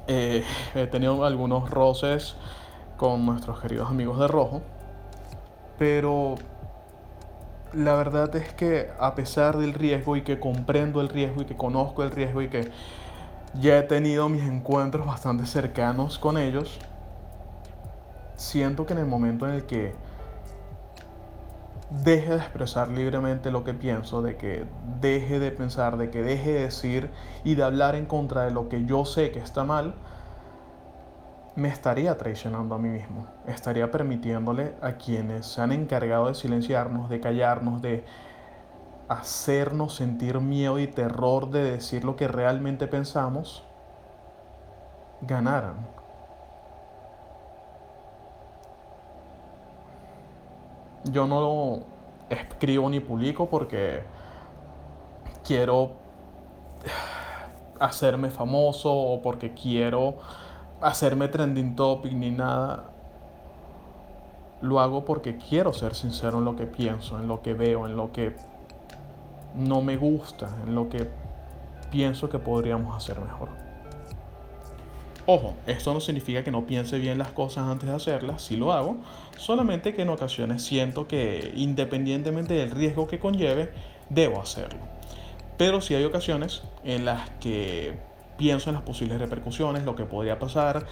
Eh, 0.07 0.45
he 0.75 0.87
tenido 0.87 1.25
algunos 1.25 1.71
roces 1.71 2.37
con 2.97 3.27
nuestros 3.27 3.61
queridos 3.61 3.91
amigos 3.91 4.19
de 4.19 4.29
Rojo, 4.29 4.63
pero 5.79 6.37
la 7.73 7.95
verdad 7.95 8.35
es 8.37 8.53
que 8.53 8.91
a 9.01 9.15
pesar 9.15 9.59
del 9.59 9.75
riesgo 9.75 10.17
y 10.17 10.23
que 10.23 10.39
comprendo 10.39 11.01
el 11.01 11.09
riesgo 11.09 11.43
y 11.43 11.45
que 11.45 11.57
conozco 11.57 12.03
el 12.05 12.11
riesgo 12.11 12.43
y 12.43 12.49
que 12.49 12.71
ya 13.61 13.79
he 13.79 13.83
tenido 13.83 14.29
mis 14.29 14.45
encuentros 14.45 15.07
bastante 15.07 15.47
cercanos 15.47 16.19
con 16.19 16.39
ellos, 16.39 16.79
siento 18.37 18.87
que 18.87 18.93
en 18.93 19.01
el 19.01 19.07
momento 19.07 19.47
en 19.47 19.55
el 19.55 19.65
que 19.65 19.95
deje 21.91 22.31
de 22.31 22.37
expresar 22.37 22.89
libremente 22.89 23.51
lo 23.51 23.63
que 23.63 23.75
pienso, 23.75 24.23
de 24.23 24.37
que 24.37 24.67
deje 25.01 25.39
de 25.39 25.51
pensar, 25.53 25.97
de 25.97 26.11
que 26.11 26.23
deje 26.23 26.53
de 26.53 26.61
decir 26.63 27.11
y 27.45 27.55
de 27.55 27.63
hablar 27.63 27.95
en 27.95 28.07
contra 28.07 28.43
de 28.43 28.51
lo 28.51 28.69
que 28.69 28.85
yo 28.85 29.05
sé 29.05 29.31
que 29.31 29.39
está 29.39 29.65
mal, 29.65 29.95
me 31.57 31.69
estaría 31.69 32.17
traicionando 32.19 32.75
a 32.75 32.79
mí 32.79 32.89
mismo. 32.89 33.27
Estaría 33.47 33.91
permitiéndole 33.91 34.75
a 34.83 34.95
quienes 34.95 35.47
se 35.47 35.61
han 35.61 35.73
encargado 35.73 36.27
de 36.27 36.35
silenciarnos, 36.35 37.09
de 37.09 37.21
callarnos, 37.21 37.81
de 37.81 38.05
hacernos 39.09 39.95
sentir 39.95 40.41
miedo 40.41 40.79
y 40.79 40.87
terror 40.87 41.51
de 41.51 41.63
decir 41.63 42.05
lo 42.05 42.17
que 42.17 42.27
realmente 42.27 42.89
pensamos, 42.89 43.65
ganaran. 45.21 46.04
Yo 51.05 51.27
no 51.27 51.81
escribo 52.31 52.89
ni 52.89 53.01
publico 53.01 53.49
porque 53.49 54.03
quiero 55.45 55.93
hacerme 57.79 58.31
famoso 58.31 58.93
o 58.93 59.21
porque 59.21 59.53
quiero 59.53 60.17
hacerme 60.81 61.29
trending 61.29 61.77
topic 61.77 62.13
ni 62.13 62.31
nada. 62.31 62.91
Lo 64.61 64.81
hago 64.81 65.05
porque 65.05 65.37
quiero 65.37 65.73
ser 65.73 65.95
sincero 65.95 66.39
en 66.39 66.45
lo 66.45 66.57
que 66.57 66.67
pienso, 66.67 67.19
en 67.19 67.29
lo 67.29 67.43
que 67.43 67.53
veo, 67.53 67.87
en 67.87 67.97
lo 67.97 68.13
que 68.13 68.37
no 69.55 69.83
me 69.83 69.97
gusta, 69.97 70.49
en 70.67 70.75
lo 70.75 70.89
que 70.89 71.11
pienso 71.91 72.29
que 72.29 72.39
podríamos 72.39 72.97
hacer 72.97 73.21
mejor. 73.21 73.64
Ojo, 75.27 75.55
esto 75.67 75.95
no 75.95 76.01
significa 76.01 76.45
que 76.45 76.51
no 76.51 76.67
piense 76.67 76.99
bien 76.99 77.17
las 77.17 77.33
cosas 77.33 77.67
antes 77.67 77.89
de 77.89 77.95
hacerlas, 77.95 78.43
sí 78.43 78.57
lo 78.59 78.75
hago, 78.75 78.99
solamente 79.39 79.95
que 79.95 80.03
en 80.03 80.11
ocasiones 80.11 80.63
siento 80.63 81.09
que 81.09 81.51
independientemente 81.57 82.53
del 82.53 82.71
riesgo 82.71 83.07
que 83.07 83.19
conlleve, 83.19 83.71
debo 84.11 84.39
hacerlo. 84.43 84.81
Pero 85.57 85.81
sí 85.81 85.95
hay 85.95 86.05
ocasiones 86.05 86.63
en 86.85 87.07
las 87.07 87.31
que 87.41 87.95
pienso 88.37 88.69
en 88.69 88.75
las 88.75 88.83
posibles 88.83 89.19
repercusiones, 89.19 89.85
lo 89.85 89.97
que 89.97 90.05
podría 90.05 90.39
pasar, 90.39 90.85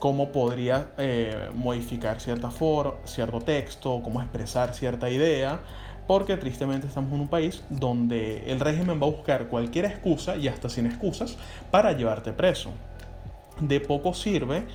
cómo 0.00 0.32
podría 0.32 0.88
eh, 0.98 1.48
modificar 1.54 2.20
cierta 2.20 2.50
forma, 2.50 2.94
cierto 3.04 3.40
texto, 3.40 4.00
cómo 4.02 4.20
expresar 4.20 4.74
cierta 4.74 5.10
idea, 5.10 5.60
porque 6.08 6.36
tristemente 6.36 6.88
estamos 6.88 7.12
en 7.12 7.20
un 7.20 7.28
país 7.28 7.62
donde 7.70 8.50
el 8.50 8.58
régimen 8.58 9.00
va 9.00 9.06
a 9.06 9.10
buscar 9.10 9.46
cualquier 9.46 9.84
excusa 9.84 10.34
y 10.36 10.48
hasta 10.48 10.68
sin 10.68 10.86
excusas 10.86 11.36
para 11.70 11.92
llevarte 11.92 12.32
preso. 12.32 12.72
De 13.60 13.80
poco 13.80 14.12
sirve 14.14 14.66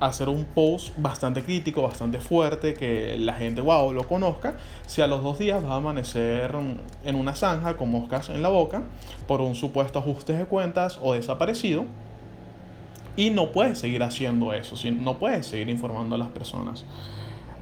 hacer 0.00 0.30
un 0.30 0.46
post 0.46 0.94
bastante 0.96 1.42
crítico, 1.42 1.82
bastante 1.82 2.20
fuerte, 2.20 2.74
que 2.74 3.16
la 3.18 3.34
gente, 3.34 3.60
wow, 3.60 3.92
lo 3.92 4.08
conozca, 4.08 4.54
si 4.86 5.02
a 5.02 5.06
los 5.06 5.22
dos 5.22 5.38
días 5.38 5.62
va 5.62 5.74
a 5.74 5.76
amanecer 5.76 6.54
en 7.04 7.14
una 7.14 7.34
zanja 7.34 7.76
con 7.76 7.90
moscas 7.90 8.30
en 8.30 8.42
la 8.42 8.48
boca 8.48 8.82
por 9.28 9.42
un 9.42 9.54
supuesto 9.54 9.98
ajuste 9.98 10.32
de 10.32 10.46
cuentas 10.46 10.98
o 11.02 11.12
desaparecido. 11.12 11.84
Y 13.16 13.28
no 13.30 13.52
puedes 13.52 13.78
seguir 13.78 14.02
haciendo 14.02 14.54
eso, 14.54 14.76
no 14.92 15.18
puedes 15.18 15.46
seguir 15.46 15.68
informando 15.68 16.14
a 16.14 16.18
las 16.18 16.28
personas. 16.28 16.86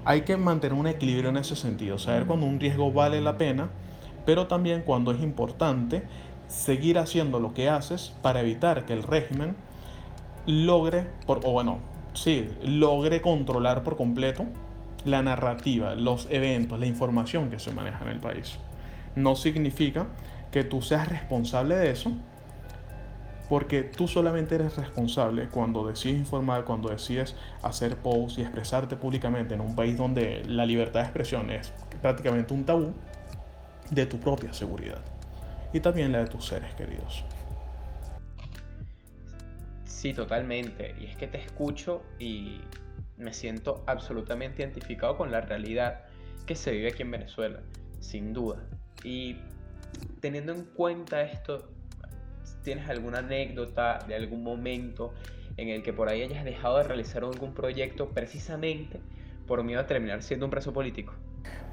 Hay 0.05 0.21
que 0.21 0.37
mantener 0.37 0.79
un 0.79 0.87
equilibrio 0.87 1.31
en 1.31 1.39
ese 1.39 1.57
sentido, 1.57 1.99
saber 1.99 2.27
cuando 2.27 2.47
un 2.47 2.61
riesgo 2.61 2.93
vale 2.93 3.21
la 3.21 3.37
pena, 3.37 3.71
pero 4.25 4.47
también 4.47 4.83
cuando 4.83 5.11
es 5.11 5.21
importante 5.21 6.05
seguir 6.47 6.99
haciendo 6.99 7.41
lo 7.41 7.53
que 7.53 7.69
haces 7.69 8.13
para 8.23 8.41
evitar 8.41 8.87
que 8.87 8.93
el 8.93 9.03
régimen 9.03 9.57
logre, 10.49 11.07
por, 11.27 11.41
o 11.45 11.53
bueno, 11.53 11.79
sí, 12.15 12.49
logre 12.63 13.21
controlar 13.21 13.85
por 13.85 13.97
completo 13.97 14.47
la 15.05 15.23
narrativa, 15.23 15.95
los 15.95 16.27
eventos, 16.31 16.81
la 16.81 16.87
información 16.87 17.51
que 17.51 17.59
se 17.59 17.71
maneja 17.73 18.03
en 18.05 18.11
el 18.11 18.19
país. 18.19 18.59
No 19.15 19.37
significa 19.37 20.07
que 20.51 20.65
tú 20.65 20.81
seas 20.81 21.07
responsable 21.07 21.77
de 21.77 21.91
eso, 21.91 22.13
porque 23.51 23.83
tú 23.83 24.09
solamente 24.09 24.55
eres 24.55 24.77
responsable 24.77 25.49
cuando 25.49 25.87
decides 25.87 26.19
informar, 26.19 26.65
cuando 26.65 26.89
decides 26.89 27.37
hacer 27.63 27.97
posts 27.97 28.39
y 28.39 28.43
expresarte 28.43 28.97
públicamente 28.97 29.55
en 29.55 29.61
un 29.61 29.77
país 29.77 29.99
donde 29.99 30.45
la 30.47 30.65
libertad 30.65 31.01
de 31.01 31.07
expresión 31.07 31.51
es 31.51 31.73
prácticamente 32.01 32.55
un 32.55 32.65
tabú, 32.65 32.95
de 33.91 34.07
tu 34.07 34.19
propia 34.19 34.53
seguridad 34.53 35.01
y 35.73 35.81
también 35.81 36.13
la 36.13 36.19
de 36.19 36.27
tus 36.27 36.47
seres 36.47 36.75
queridos. 36.75 37.25
Sí, 39.99 40.15
totalmente. 40.15 40.95
Y 41.01 41.07
es 41.07 41.17
que 41.17 41.27
te 41.27 41.39
escucho 41.39 42.05
y 42.21 42.61
me 43.17 43.33
siento 43.33 43.83
absolutamente 43.89 44.63
identificado 44.63 45.17
con 45.17 45.33
la 45.33 45.41
realidad 45.41 46.03
que 46.47 46.55
se 46.55 46.71
vive 46.71 46.91
aquí 46.91 47.03
en 47.03 47.11
Venezuela, 47.11 47.63
sin 47.99 48.33
duda. 48.33 48.63
Y 49.03 49.39
teniendo 50.21 50.53
en 50.53 50.67
cuenta 50.67 51.23
esto, 51.23 51.69
¿tienes 52.63 52.89
alguna 52.89 53.19
anécdota 53.19 53.99
de 54.07 54.15
algún 54.15 54.45
momento 54.45 55.15
en 55.57 55.69
el 55.69 55.83
que 55.83 55.93
por 55.93 56.09
ahí 56.09 56.23
hayas 56.23 56.45
dejado 56.45 56.77
de 56.77 56.85
realizar 56.85 57.25
algún 57.25 57.53
proyecto 57.53 58.11
precisamente 58.11 59.01
por 59.49 59.65
miedo 59.65 59.81
a 59.81 59.89
terminar 59.89 60.23
siendo 60.23 60.47
un 60.47 60.51
preso 60.51 60.73
político? 60.73 61.13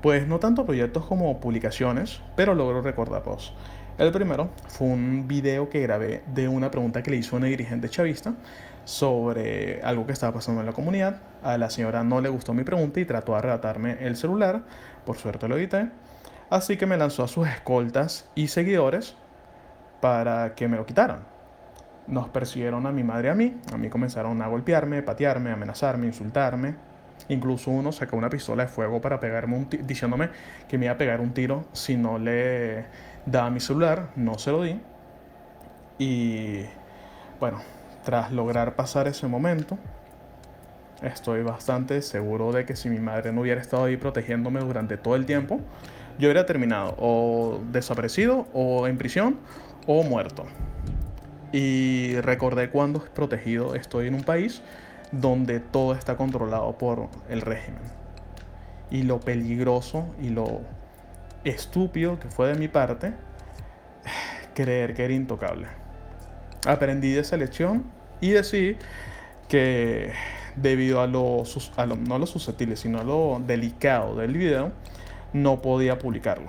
Pues 0.01 0.27
no 0.27 0.39
tanto 0.39 0.65
proyectos 0.65 1.05
como 1.05 1.39
publicaciones, 1.39 2.21
pero 2.35 2.55
logro 2.55 2.81
recordarlos. 2.81 3.53
El 3.97 4.11
primero 4.11 4.49
fue 4.67 4.87
un 4.87 5.25
video 5.25 5.69
que 5.69 5.79
grabé 5.79 6.21
de 6.33 6.49
una 6.49 6.69
pregunta 6.69 7.01
que 7.01 7.11
le 7.11 7.15
hizo 7.15 7.37
una 7.37 7.47
dirigente 7.47 7.87
chavista 7.87 8.33
sobre 8.83 9.81
algo 9.83 10.05
que 10.05 10.11
estaba 10.11 10.33
pasando 10.33 10.59
en 10.59 10.67
la 10.67 10.73
comunidad. 10.73 11.21
A 11.41 11.57
la 11.57 11.69
señora 11.69 12.03
no 12.03 12.19
le 12.19 12.27
gustó 12.27 12.53
mi 12.53 12.65
pregunta 12.65 12.99
y 12.99 13.05
trató 13.05 13.31
de 13.31 13.37
arrebatarme 13.37 13.97
el 14.01 14.17
celular. 14.17 14.63
Por 15.05 15.15
suerte 15.15 15.47
lo 15.47 15.57
edité. 15.57 15.87
Así 16.49 16.75
que 16.75 16.85
me 16.85 16.97
lanzó 16.97 17.23
a 17.23 17.29
sus 17.29 17.47
escoltas 17.47 18.29
y 18.35 18.49
seguidores 18.49 19.15
para 20.01 20.55
que 20.55 20.67
me 20.67 20.75
lo 20.75 20.85
quitaran. 20.85 21.19
Nos 22.05 22.27
persiguieron 22.27 22.85
a 22.87 22.91
mi 22.91 23.03
madre 23.03 23.29
y 23.29 23.31
a 23.31 23.35
mí. 23.35 23.55
A 23.71 23.77
mí 23.77 23.89
comenzaron 23.89 24.41
a 24.41 24.47
golpearme, 24.47 25.03
patearme, 25.03 25.51
amenazarme, 25.51 26.05
insultarme. 26.05 26.75
Incluso 27.29 27.71
uno 27.71 27.93
sacó 27.93 28.17
una 28.17 28.29
pistola 28.29 28.63
de 28.63 28.69
fuego 28.69 28.99
para 28.99 29.21
pegarme 29.21 29.55
un 29.55 29.69
diciéndome 29.69 30.29
que 30.67 30.77
me 30.77 30.85
iba 30.85 30.95
a 30.95 30.97
pegar 30.97 31.21
un 31.21 31.33
tiro 31.33 31.63
si 31.71 31.95
no 31.95 32.19
le 32.19 32.85
daba 33.25 33.49
mi 33.49 33.59
celular, 33.59 34.09
no 34.15 34.37
se 34.37 34.51
lo 34.51 34.63
di. 34.63 34.79
Y 35.97 36.61
bueno, 37.39 37.59
tras 38.03 38.31
lograr 38.31 38.75
pasar 38.75 39.07
ese 39.07 39.27
momento, 39.27 39.77
estoy 41.01 41.43
bastante 41.43 42.01
seguro 42.01 42.51
de 42.51 42.65
que 42.65 42.75
si 42.75 42.89
mi 42.89 42.99
madre 42.99 43.31
no 43.31 43.41
hubiera 43.41 43.61
estado 43.61 43.85
ahí 43.85 43.97
protegiéndome 43.97 44.59
durante 44.59 44.97
todo 44.97 45.15
el 45.15 45.25
tiempo, 45.25 45.59
yo 46.17 46.27
hubiera 46.27 46.45
terminado 46.45 46.95
o 46.97 47.59
desaparecido 47.71 48.47
o 48.53 48.87
en 48.87 48.97
prisión 48.97 49.39
o 49.87 50.03
muerto. 50.03 50.45
Y 51.51 52.19
recordé 52.21 52.69
cuando 52.69 52.99
protegido 52.99 53.75
estoy 53.75 54.07
en 54.07 54.15
un 54.15 54.23
país 54.23 54.61
donde 55.11 55.59
todo 55.59 55.93
está 55.93 56.17
controlado 56.17 56.77
por 56.77 57.09
el 57.29 57.41
régimen. 57.41 57.81
Y 58.91 59.03
lo 59.03 59.19
peligroso 59.19 60.05
y 60.21 60.29
lo 60.29 60.61
estúpido 61.45 62.19
que 62.19 62.29
fue 62.29 62.49
de 62.49 62.55
mi 62.55 62.67
parte 62.67 63.13
creer 64.53 64.93
que 64.93 65.05
era 65.05 65.13
intocable. 65.13 65.67
Aprendí 66.65 67.13
de 67.13 67.21
esa 67.21 67.37
lección 67.37 67.85
y 68.21 68.31
decidí 68.31 68.77
que 69.47 70.13
debido 70.55 71.01
a 71.01 71.07
lo, 71.07 71.43
a 71.75 71.85
lo, 71.85 71.95
no 71.95 72.15
a 72.15 72.19
lo 72.19 72.25
susceptible, 72.25 72.75
sino 72.75 72.99
a 72.99 73.03
lo 73.03 73.41
delicado 73.45 74.15
del 74.15 74.33
video, 74.33 74.71
no 75.33 75.61
podía 75.61 75.99
publicarlo. 75.99 76.47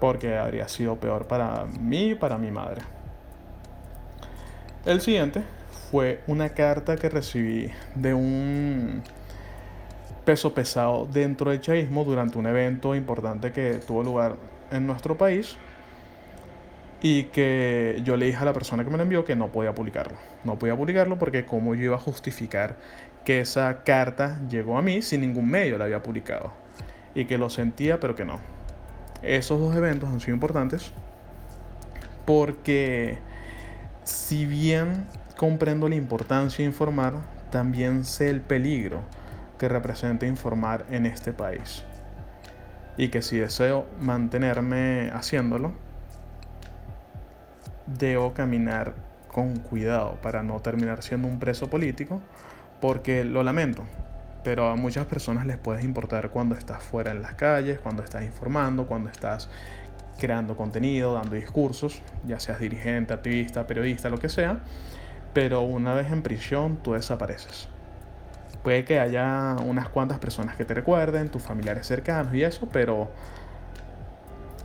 Porque 0.00 0.36
habría 0.36 0.68
sido 0.68 0.96
peor 0.96 1.26
para 1.26 1.64
mí 1.64 2.10
y 2.10 2.14
para 2.14 2.36
mi 2.36 2.50
madre. 2.50 2.82
El 4.84 5.00
siguiente 5.00 5.42
fue 5.90 6.22
una 6.26 6.50
carta 6.50 6.96
que 6.96 7.08
recibí 7.08 7.70
de 7.94 8.12
un 8.14 9.02
peso 10.24 10.54
pesado 10.54 11.06
dentro 11.06 11.50
del 11.50 11.60
chavismo 11.60 12.04
durante 12.04 12.38
un 12.38 12.46
evento 12.46 12.94
importante 12.94 13.52
que 13.52 13.74
tuvo 13.74 14.02
lugar 14.02 14.36
en 14.70 14.86
nuestro 14.86 15.16
país 15.16 15.56
y 17.02 17.24
que 17.24 18.00
yo 18.04 18.16
le 18.16 18.26
dije 18.26 18.38
a 18.38 18.44
la 18.44 18.52
persona 18.52 18.84
que 18.84 18.90
me 18.90 18.96
lo 18.96 19.02
envió 19.02 19.24
que 19.24 19.34
no 19.34 19.48
podía 19.48 19.74
publicarlo. 19.74 20.16
No 20.44 20.58
podía 20.58 20.76
publicarlo 20.76 21.18
porque 21.18 21.44
cómo 21.44 21.74
yo 21.74 21.84
iba 21.84 21.96
a 21.96 22.00
justificar 22.00 22.76
que 23.24 23.40
esa 23.40 23.82
carta 23.82 24.40
llegó 24.48 24.78
a 24.78 24.82
mí 24.82 25.02
sin 25.02 25.20
ningún 25.20 25.48
medio 25.50 25.78
la 25.78 25.84
había 25.84 26.02
publicado 26.02 26.52
y 27.14 27.24
que 27.24 27.38
lo 27.38 27.50
sentía 27.50 27.98
pero 27.98 28.14
que 28.14 28.24
no. 28.24 28.38
Esos 29.22 29.60
dos 29.60 29.74
eventos 29.74 30.08
han 30.08 30.20
sido 30.20 30.34
importantes 30.34 30.92
porque 32.24 33.18
si 34.04 34.46
bien 34.46 35.06
comprendo 35.36 35.88
la 35.88 35.96
importancia 35.96 36.64
de 36.64 36.70
informar, 36.70 37.14
también 37.50 38.04
sé 38.04 38.30
el 38.30 38.40
peligro 38.40 39.02
que 39.58 39.68
representa 39.68 40.26
informar 40.26 40.84
en 40.90 41.06
este 41.06 41.32
país. 41.32 41.84
y 42.96 43.08
que 43.08 43.22
si 43.22 43.38
deseo 43.38 43.86
mantenerme 44.00 45.10
haciéndolo, 45.14 45.72
debo 47.86 48.34
caminar 48.34 48.94
con 49.28 49.56
cuidado 49.60 50.18
para 50.22 50.42
no 50.42 50.60
terminar 50.60 51.02
siendo 51.02 51.26
un 51.26 51.38
preso 51.38 51.68
político, 51.70 52.20
porque 52.80 53.24
lo 53.24 53.42
lamento, 53.42 53.84
pero 54.44 54.68
a 54.68 54.76
muchas 54.76 55.06
personas 55.06 55.46
les 55.46 55.56
puede 55.56 55.82
importar 55.82 56.30
cuando 56.30 56.54
estás 56.54 56.82
fuera 56.82 57.12
en 57.12 57.22
las 57.22 57.34
calles, 57.34 57.78
cuando 57.78 58.02
estás 58.02 58.24
informando, 58.24 58.86
cuando 58.86 59.08
estás 59.08 59.48
creando 60.18 60.56
contenido, 60.56 61.14
dando 61.14 61.34
discursos, 61.36 62.02
ya 62.26 62.38
seas 62.38 62.60
dirigente, 62.60 63.14
activista, 63.14 63.66
periodista, 63.66 64.10
lo 64.10 64.18
que 64.18 64.28
sea, 64.28 64.60
pero 65.32 65.62
una 65.62 65.94
vez 65.94 66.12
en 66.12 66.22
prisión 66.22 66.76
tú 66.82 66.92
desapareces. 66.92 67.68
Puede 68.62 68.84
que 68.84 69.00
haya 69.00 69.56
unas 69.64 69.88
cuantas 69.88 70.18
personas 70.18 70.56
que 70.56 70.64
te 70.64 70.74
recuerden, 70.74 71.28
tus 71.28 71.42
familiares 71.42 71.86
cercanos 71.86 72.34
y 72.34 72.42
eso, 72.44 72.68
pero 72.70 73.10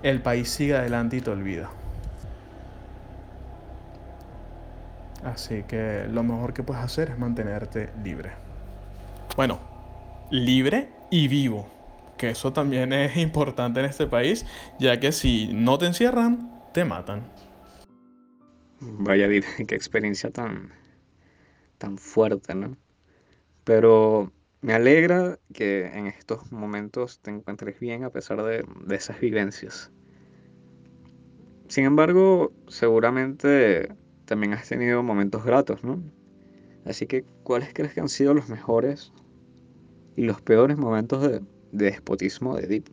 el 0.03 0.21
país 0.21 0.49
sigue 0.49 0.75
adelante 0.75 1.17
y 1.17 1.21
te 1.21 1.31
olvida. 1.31 1.69
Así 5.23 5.63
que 5.63 6.05
lo 6.09 6.23
mejor 6.23 6.53
que 6.53 6.63
puedes 6.63 6.83
hacer 6.83 7.09
es 7.09 7.17
mantenerte 7.17 7.89
libre. 8.03 8.31
Bueno, 9.35 9.59
libre 10.29 10.89
y 11.09 11.27
vivo. 11.27 11.67
Que 12.17 12.31
eso 12.31 12.53
también 12.53 12.93
es 12.93 13.17
importante 13.27 13.79
en 13.79 13.87
este 13.87 14.07
país, 14.07 14.45
ya 14.79 14.99
que 14.99 15.11
si 15.11 15.51
no 15.53 15.77
te 15.77 15.87
encierran, 15.87 16.51
te 16.73 16.85
matan. 16.85 17.23
Vaya, 18.79 19.27
qué 19.67 19.75
experiencia 19.75 20.31
tan, 20.31 20.71
tan 21.77 21.97
fuerte, 21.97 22.55
¿no? 22.55 22.77
Pero 23.67 24.31
me 24.61 24.73
alegra 24.73 25.39
que 25.53 25.87
en 25.87 26.07
estos 26.07 26.53
momentos 26.53 27.19
te 27.19 27.31
encuentres 27.31 27.79
bien 27.81 28.05
a 28.05 28.09
pesar 28.09 28.41
de, 28.43 28.65
de 28.85 28.95
esas 28.95 29.19
vivencias. 29.19 29.91
Sin 31.67 31.83
embargo, 31.83 32.53
seguramente 32.67 33.93
también 34.23 34.53
has 34.53 34.69
tenido 34.69 35.03
momentos 35.03 35.43
gratos, 35.43 35.83
¿no? 35.83 36.01
Así 36.85 37.07
que, 37.07 37.25
¿cuáles 37.43 37.73
crees 37.73 37.93
que 37.93 37.99
han 37.99 38.07
sido 38.07 38.33
los 38.33 38.47
mejores 38.47 39.11
y 40.15 40.23
los 40.23 40.41
peores 40.41 40.77
momentos 40.77 41.21
de, 41.29 41.41
despotismo 41.73 42.55
de 42.55 42.67
Deep? 42.67 42.85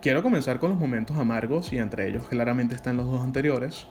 Quiero 0.00 0.22
comenzar 0.22 0.58
con 0.58 0.70
los 0.70 0.78
momentos 0.78 1.18
amargos 1.18 1.72
y 1.74 1.78
entre 1.78 2.08
ellos 2.08 2.26
claramente 2.28 2.74
están 2.74 2.96
los 2.96 3.06
dos 3.06 3.20
anteriores. 3.20 3.86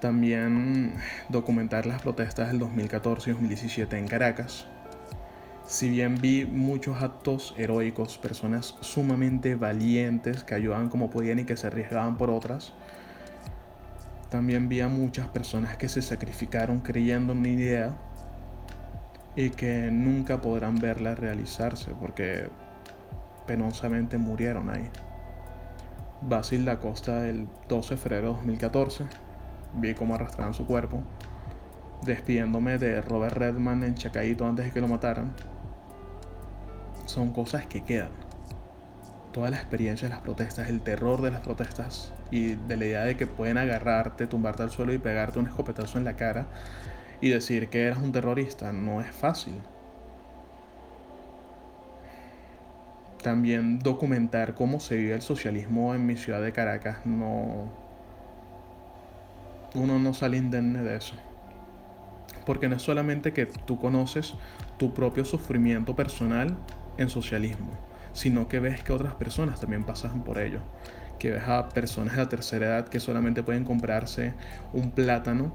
También 0.00 0.94
documentar 1.28 1.86
las 1.86 2.02
protestas 2.02 2.48
del 2.48 2.58
2014 2.58 3.30
y 3.30 3.32
2017 3.32 3.98
en 3.98 4.06
Caracas. 4.06 4.66
Si 5.66 5.88
bien 5.88 6.20
vi 6.20 6.44
muchos 6.44 7.02
actos 7.02 7.54
heroicos, 7.56 8.18
personas 8.18 8.76
sumamente 8.80 9.56
valientes 9.56 10.44
que 10.44 10.54
ayudaban 10.54 10.88
como 10.90 11.10
podían 11.10 11.40
y 11.40 11.44
que 11.44 11.56
se 11.56 11.66
arriesgaban 11.66 12.16
por 12.16 12.30
otras, 12.30 12.72
también 14.30 14.68
vi 14.68 14.80
a 14.80 14.88
muchas 14.88 15.28
personas 15.28 15.76
que 15.76 15.88
se 15.88 16.02
sacrificaron 16.02 16.80
creyendo 16.80 17.32
en 17.32 17.38
una 17.40 17.48
idea 17.48 17.96
y 19.34 19.50
que 19.50 19.90
nunca 19.90 20.40
podrán 20.40 20.76
verla 20.76 21.14
realizarse 21.14 21.92
porque 21.98 22.48
penosamente 23.46 24.18
murieron 24.18 24.70
ahí. 24.70 24.88
Basil 26.22 26.68
Costa 26.80 27.22
del 27.22 27.48
12 27.68 27.94
de 27.94 28.00
febrero 28.00 28.28
de 28.28 28.34
2014, 28.34 29.04
vi 29.76 29.94
cómo 29.94 30.14
arrastraban 30.14 30.54
su 30.54 30.66
cuerpo, 30.66 31.02
despidiéndome 32.02 32.78
de 32.78 33.00
Robert 33.00 33.36
Redman 33.36 33.84
en 33.84 33.94
Chacaito 33.94 34.46
antes 34.46 34.66
de 34.66 34.72
que 34.72 34.80
lo 34.80 34.88
mataran. 34.88 35.32
Son 37.06 37.32
cosas 37.32 37.66
que 37.66 37.82
quedan 37.84 38.10
toda 39.36 39.50
la 39.50 39.56
experiencia 39.56 40.08
de 40.08 40.14
las 40.14 40.22
protestas, 40.22 40.70
el 40.70 40.80
terror 40.80 41.20
de 41.20 41.30
las 41.30 41.40
protestas 41.40 42.10
y 42.30 42.54
de 42.54 42.76
la 42.78 42.86
idea 42.86 43.04
de 43.04 43.18
que 43.18 43.26
pueden 43.26 43.58
agarrarte, 43.58 44.26
tumbarte 44.26 44.62
al 44.62 44.70
suelo 44.70 44.94
y 44.94 44.98
pegarte 44.98 45.38
un 45.38 45.46
escopetazo 45.46 45.98
en 45.98 46.04
la 46.04 46.16
cara 46.16 46.46
y 47.20 47.28
decir 47.28 47.68
que 47.68 47.84
eras 47.84 47.98
un 47.98 48.12
terrorista, 48.12 48.72
no 48.72 49.02
es 49.02 49.10
fácil. 49.10 49.60
También 53.22 53.78
documentar 53.78 54.54
cómo 54.54 54.80
se 54.80 54.96
vive 54.96 55.14
el 55.14 55.22
socialismo 55.22 55.94
en 55.94 56.06
mi 56.06 56.16
ciudad 56.16 56.40
de 56.40 56.52
Caracas, 56.52 57.04
no... 57.04 57.85
Uno 59.76 59.98
no 59.98 60.12
sale 60.12 60.36
indemne 60.36 60.82
de 60.82 60.96
eso. 60.96 61.14
Porque 62.44 62.68
no 62.68 62.76
es 62.76 62.82
solamente 62.82 63.32
que 63.32 63.46
tú 63.46 63.78
conoces 63.78 64.34
tu 64.78 64.92
propio 64.92 65.24
sufrimiento 65.24 65.94
personal 65.94 66.56
en 66.98 67.08
socialismo 67.08 67.86
sino 68.16 68.48
que 68.48 68.60
ves 68.60 68.82
que 68.82 68.94
otras 68.94 69.14
personas 69.14 69.60
también 69.60 69.84
pasan 69.84 70.24
por 70.24 70.38
ello. 70.38 70.60
Que 71.18 71.32
ves 71.32 71.46
a 71.46 71.68
personas 71.68 72.16
de 72.16 72.22
la 72.22 72.28
tercera 72.28 72.66
edad 72.66 72.88
que 72.88 72.98
solamente 72.98 73.42
pueden 73.42 73.64
comprarse 73.64 74.32
un 74.72 74.90
plátano 74.90 75.54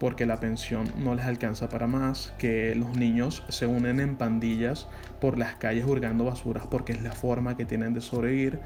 porque 0.00 0.26
la 0.26 0.40
pensión 0.40 0.90
no 0.98 1.14
les 1.14 1.26
alcanza 1.26 1.68
para 1.68 1.86
más, 1.86 2.34
que 2.38 2.74
los 2.74 2.96
niños 2.96 3.44
se 3.48 3.66
unen 3.66 4.00
en 4.00 4.16
pandillas 4.16 4.88
por 5.20 5.38
las 5.38 5.54
calles 5.54 5.84
hurgando 5.84 6.24
basuras 6.24 6.66
porque 6.68 6.92
es 6.92 7.02
la 7.02 7.12
forma 7.12 7.56
que 7.56 7.64
tienen 7.64 7.94
de 7.94 8.00
sobrevivir, 8.00 8.58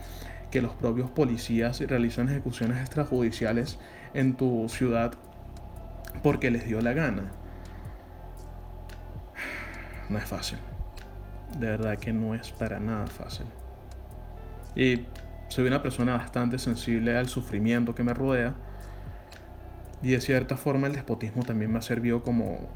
que 0.51 0.63
los 0.63 0.73
propios 0.73 1.11
policías 1.11 1.81
realizan 1.81 2.31
ejecuciones 2.31 2.79
extrajudiciales 2.79 3.79
en 4.15 4.35
tu 4.35 4.71
ciudad 4.71 5.13
porque 6.23 6.51
les 6.51 6.65
dio 6.65 6.81
la 6.81 6.95
gana. 6.95 7.31
No 10.09 10.17
es 10.17 10.25
fácil 10.25 10.59
de 11.59 11.67
verdad 11.67 11.99
que 11.99 12.13
no 12.13 12.35
es 12.35 12.51
para 12.53 12.81
nada 12.81 13.07
fácil. 13.07 13.47
Y 14.75 15.07
soy 15.49 15.67
una 15.67 15.83
persona 15.83 16.17
bastante 16.17 16.59
sensible 16.59 17.17
al 17.17 17.29
sufrimiento 17.29 17.95
que 17.95 18.03
me 18.03 18.15
rodea. 18.15 18.55
Y 20.05 20.11
de 20.11 20.21
cierta 20.21 20.59
forma 20.59 20.87
el 20.87 20.93
despotismo 20.93 21.43
también 21.45 21.73
me 21.73 21.79
ha 21.79 21.83
servido 21.83 22.23
como 22.23 22.69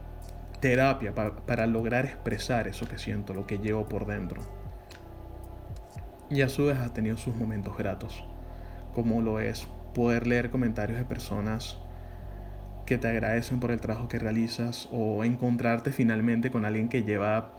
terapia 0.60 1.14
para, 1.14 1.66
lograr 1.66 2.06
expresar 2.06 2.66
eso 2.68 2.88
que 2.88 2.98
siento, 2.98 3.34
lo 3.34 3.46
que 3.46 3.58
llevo 3.58 3.86
por 3.86 4.06
dentro. 4.06 4.40
Y 6.30 6.40
a 6.40 6.48
su 6.48 6.64
vez 6.64 6.78
ha 6.78 6.92
tenido 6.94 7.18
sus 7.18 7.36
momentos 7.36 7.76
gratos, 7.76 8.24
como 8.94 9.20
lo 9.20 9.40
es 9.40 9.68
poder 9.94 10.26
leer 10.26 10.48
comentarios 10.48 10.98
de 10.98 11.04
personas 11.04 11.78
que 12.86 12.96
te 12.96 13.08
agradecen 13.08 13.60
por 13.60 13.72
el 13.72 13.80
trabajo 13.80 14.08
que 14.08 14.18
realizas 14.18 14.88
o 14.90 15.22
encontrarte 15.22 15.92
finalmente 15.92 16.50
con 16.50 16.64
alguien 16.64 16.88
que 16.88 17.02
lleva 17.02 17.52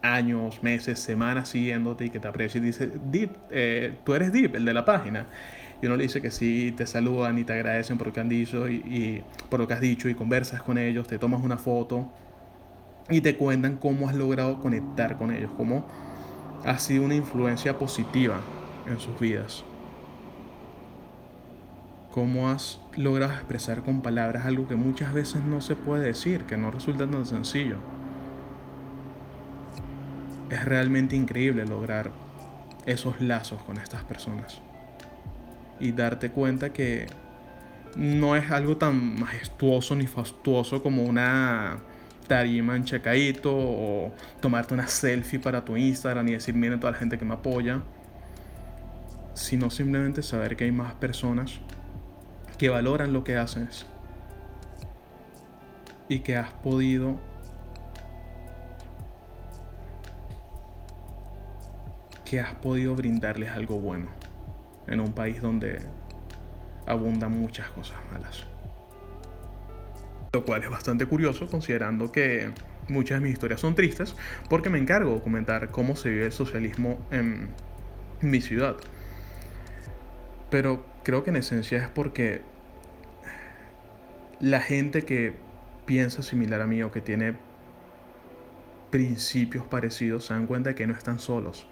años, 0.00 0.62
meses, 0.62 0.98
semanas 0.98 1.50
siguiéndote 1.50 2.06
y 2.06 2.10
que 2.10 2.20
te 2.20 2.28
aprecia 2.28 2.56
y 2.56 2.62
dice, 2.62 2.90
Deep, 3.10 3.36
eh, 3.50 3.98
tú 4.02 4.14
eres 4.14 4.32
Deep, 4.32 4.56
el 4.56 4.64
de 4.64 4.72
la 4.72 4.86
página. 4.86 5.26
Y 5.82 5.86
uno 5.86 5.96
le 5.96 6.04
dice 6.04 6.20
que 6.20 6.30
sí, 6.30 6.72
te 6.76 6.86
saludan 6.86 7.38
y 7.38 7.44
te 7.44 7.54
agradecen 7.54 7.96
por 7.96 8.08
lo 8.08 8.12
que 8.12 8.20
han 8.20 8.28
dicho 8.28 8.68
y, 8.68 9.22
por 9.48 9.60
lo 9.60 9.66
que 9.66 9.74
has 9.74 9.80
dicho 9.80 10.08
y 10.08 10.14
conversas 10.14 10.62
con 10.62 10.78
ellos, 10.78 11.06
te 11.06 11.18
tomas 11.18 11.42
una 11.42 11.56
foto 11.56 12.10
y 13.08 13.20
te 13.20 13.36
cuentan 13.36 13.76
cómo 13.76 14.08
has 14.08 14.14
logrado 14.14 14.60
conectar 14.60 15.16
con 15.16 15.32
ellos, 15.32 15.50
cómo 15.56 15.86
ha 16.64 16.78
sido 16.78 17.04
una 17.04 17.14
influencia 17.14 17.78
positiva 17.78 18.40
en 18.86 19.00
sus 19.00 19.18
vidas. 19.18 19.64
Cómo 22.12 22.50
has 22.50 22.80
logrado 22.96 23.32
expresar 23.32 23.82
con 23.82 24.02
palabras 24.02 24.44
algo 24.44 24.68
que 24.68 24.76
muchas 24.76 25.12
veces 25.12 25.42
no 25.44 25.60
se 25.60 25.76
puede 25.76 26.04
decir, 26.04 26.42
que 26.44 26.56
no 26.56 26.70
resulta 26.70 27.08
tan 27.08 27.24
sencillo 27.24 27.76
es 30.50 30.64
realmente 30.64 31.16
increíble 31.16 31.64
lograr 31.64 32.10
esos 32.84 33.20
lazos 33.20 33.62
con 33.62 33.78
estas 33.78 34.02
personas. 34.04 34.60
Y 35.80 35.92
darte 35.92 36.30
cuenta 36.30 36.72
que 36.72 37.06
no 37.96 38.36
es 38.36 38.50
algo 38.50 38.76
tan 38.76 39.18
majestuoso 39.18 39.96
ni 39.96 40.06
fastuoso 40.06 40.82
como 40.82 41.02
una 41.02 41.78
tarima 42.28 42.76
en 42.76 42.84
checadito 42.84 43.50
o 43.52 44.14
tomarte 44.40 44.74
una 44.74 44.86
selfie 44.86 45.40
para 45.40 45.64
tu 45.64 45.76
Instagram 45.76 46.28
y 46.28 46.32
decir 46.32 46.54
miren 46.54 46.78
toda 46.78 46.92
la 46.92 46.98
gente 46.98 47.18
que 47.18 47.24
me 47.24 47.34
apoya, 47.34 47.82
sino 49.34 49.68
simplemente 49.70 50.22
saber 50.22 50.56
que 50.56 50.64
hay 50.64 50.72
más 50.72 50.94
personas 50.94 51.58
que 52.56 52.68
valoran 52.68 53.12
lo 53.12 53.24
que 53.24 53.36
haces 53.36 53.86
y 56.08 56.20
que 56.20 56.36
has 56.36 56.50
podido 56.52 57.18
que 62.24 62.38
has 62.38 62.54
podido 62.54 62.94
brindarles 62.94 63.50
algo 63.50 63.80
bueno 63.80 64.29
en 64.90 65.00
un 65.00 65.12
país 65.12 65.40
donde 65.40 65.80
abundan 66.86 67.32
muchas 67.32 67.70
cosas 67.70 67.96
malas. 68.12 68.44
Lo 70.32 70.44
cual 70.44 70.62
es 70.62 70.70
bastante 70.70 71.06
curioso 71.06 71.46
considerando 71.48 72.12
que 72.12 72.50
muchas 72.88 73.20
de 73.20 73.24
mis 73.24 73.32
historias 73.32 73.60
son 73.60 73.74
tristes 73.74 74.14
porque 74.48 74.68
me 74.68 74.78
encargo 74.78 75.10
de 75.10 75.16
documentar 75.16 75.70
cómo 75.70 75.96
se 75.96 76.10
vive 76.10 76.26
el 76.26 76.32
socialismo 76.32 76.98
en 77.10 77.48
mi 78.20 78.40
ciudad. 78.40 78.76
Pero 80.50 80.84
creo 81.04 81.24
que 81.24 81.30
en 81.30 81.36
esencia 81.36 81.78
es 81.78 81.88
porque 81.88 82.42
la 84.40 84.60
gente 84.60 85.02
que 85.02 85.34
piensa 85.86 86.22
similar 86.22 86.60
a 86.60 86.66
mí 86.66 86.82
o 86.82 86.90
que 86.90 87.00
tiene 87.00 87.36
principios 88.90 89.64
parecidos 89.66 90.26
se 90.26 90.34
dan 90.34 90.46
cuenta 90.46 90.70
de 90.70 90.74
que 90.74 90.86
no 90.86 90.94
están 90.94 91.20
solos 91.20 91.66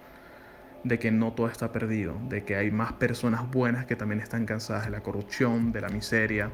de 0.84 0.98
que 0.98 1.10
no 1.10 1.32
todo 1.32 1.48
está 1.48 1.72
perdido, 1.72 2.16
de 2.28 2.44
que 2.44 2.56
hay 2.56 2.70
más 2.70 2.92
personas 2.92 3.50
buenas 3.50 3.86
que 3.86 3.96
también 3.96 4.20
están 4.20 4.46
cansadas 4.46 4.84
de 4.84 4.90
la 4.90 5.00
corrupción, 5.00 5.72
de 5.72 5.80
la 5.80 5.88
miseria, 5.88 6.50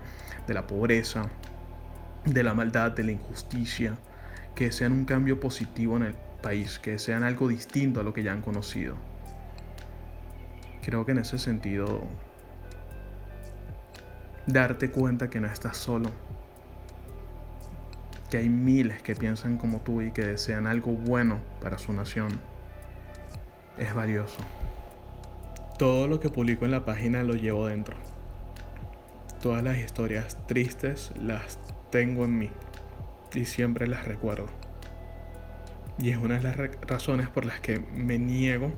de 0.46 0.54
la 0.54 0.66
pobreza, 0.66 1.28
de 2.24 2.42
la 2.42 2.54
maldad, 2.54 2.92
de 2.92 3.04
la 3.04 3.12
injusticia, 3.12 3.96
que 4.54 4.72
sean 4.72 4.92
un 4.92 5.04
cambio 5.04 5.40
positivo 5.40 5.96
en 5.96 6.04
el 6.04 6.14
país, 6.42 6.78
que 6.78 6.98
sean 6.98 7.22
algo 7.22 7.48
distinto 7.48 8.00
a 8.00 8.02
lo 8.02 8.14
que 8.14 8.22
ya 8.22 8.32
han 8.32 8.42
conocido. 8.42 8.96
Creo 10.82 11.04
que 11.04 11.12
en 11.12 11.18
ese 11.18 11.38
sentido, 11.38 12.02
darte 14.46 14.90
cuenta 14.90 15.28
que 15.28 15.40
no 15.40 15.46
estás 15.46 15.76
solo, 15.76 16.10
que 18.30 18.38
hay 18.38 18.48
miles 18.48 19.02
que 19.02 19.14
piensan 19.14 19.58
como 19.58 19.80
tú 19.80 20.02
y 20.02 20.10
que 20.10 20.24
desean 20.24 20.66
algo 20.66 20.92
bueno 20.92 21.38
para 21.60 21.78
su 21.78 21.92
nación, 21.92 22.40
es 23.78 23.94
valioso. 23.94 24.38
Todo 25.78 26.06
lo 26.06 26.20
que 26.20 26.30
publico 26.30 26.64
en 26.64 26.70
la 26.70 26.84
página 26.84 27.22
lo 27.22 27.34
llevo 27.34 27.66
dentro. 27.66 27.96
Todas 29.42 29.62
las 29.62 29.78
historias 29.78 30.38
tristes 30.46 31.12
las 31.20 31.58
tengo 31.90 32.24
en 32.24 32.38
mí 32.38 32.50
y 33.34 33.44
siempre 33.44 33.86
las 33.86 34.04
recuerdo. 34.04 34.46
Y 35.98 36.10
es 36.10 36.16
una 36.16 36.36
de 36.38 36.42
las 36.42 36.56
razones 36.82 37.28
por 37.28 37.44
las 37.44 37.60
que 37.60 37.78
me 37.78 38.18
niego 38.18 38.72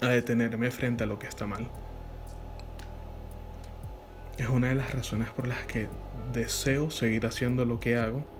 a 0.00 0.08
detenerme 0.08 0.70
frente 0.70 1.04
a 1.04 1.06
lo 1.06 1.18
que 1.18 1.26
está 1.26 1.46
mal. 1.46 1.68
Es 4.38 4.48
una 4.48 4.68
de 4.68 4.74
las 4.74 4.94
razones 4.94 5.30
por 5.30 5.46
las 5.46 5.64
que 5.66 5.88
deseo 6.32 6.90
seguir 6.90 7.24
haciendo 7.26 7.64
lo 7.64 7.80
que 7.80 7.96
hago 7.96 8.35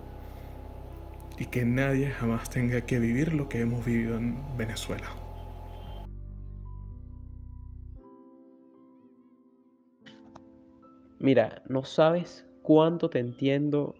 y 1.38 1.46
que 1.46 1.64
nadie 1.64 2.10
jamás 2.10 2.48
tenga 2.50 2.80
que 2.82 2.98
vivir 2.98 3.34
lo 3.34 3.48
que 3.48 3.60
hemos 3.60 3.84
vivido 3.84 4.16
en 4.16 4.56
Venezuela. 4.56 5.08
Mira, 11.18 11.62
no 11.68 11.84
sabes 11.84 12.46
cuánto 12.62 13.10
te 13.10 13.18
entiendo, 13.18 13.94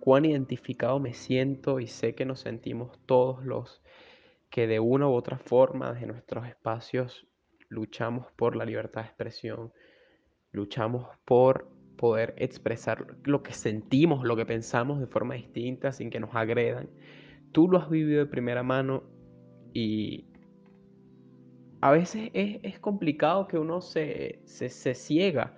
cuán 0.00 0.24
identificado 0.24 0.98
me 0.98 1.12
siento 1.12 1.80
y 1.80 1.86
sé 1.86 2.14
que 2.14 2.24
nos 2.24 2.40
sentimos 2.40 2.98
todos 3.06 3.44
los 3.44 3.82
que 4.50 4.66
de 4.66 4.80
una 4.80 5.08
u 5.08 5.12
otra 5.12 5.38
forma 5.38 5.92
desde 5.92 6.06
nuestros 6.06 6.46
espacios 6.46 7.26
luchamos 7.68 8.26
por 8.36 8.56
la 8.56 8.64
libertad 8.64 9.02
de 9.02 9.08
expresión, 9.08 9.72
luchamos 10.50 11.08
por 11.24 11.75
poder 11.96 12.34
expresar 12.36 13.06
lo 13.24 13.42
que 13.42 13.52
sentimos, 13.52 14.24
lo 14.24 14.36
que 14.36 14.46
pensamos 14.46 15.00
de 15.00 15.06
forma 15.06 15.34
distinta 15.34 15.92
sin 15.92 16.10
que 16.10 16.20
nos 16.20 16.34
agredan. 16.34 16.88
Tú 17.52 17.68
lo 17.68 17.78
has 17.78 17.90
vivido 17.90 18.18
de 18.18 18.26
primera 18.26 18.62
mano 18.62 19.04
y 19.72 20.26
a 21.80 21.90
veces 21.90 22.30
es, 22.32 22.78
complicado 22.78 23.48
que 23.48 23.58
uno 23.58 23.80
se, 23.80 24.40
se, 24.44 24.68
se 24.68 24.94
ciega 24.94 25.54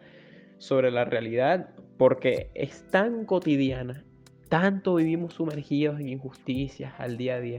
sobre 0.59 0.91
la 0.91 1.05
realidad 1.05 1.75
porque 1.97 2.51
es 2.55 2.89
tan 2.91 3.25
cotidiana, 3.25 4.05
tanto 4.49 4.97
vivimos 4.97 5.35
sumergidos 5.35 6.01
en 6.01 6.09
injusticias 6.09 6.95
al 6.99 7.17
día 7.17 7.37
a 7.37 7.41
día, 7.41 7.59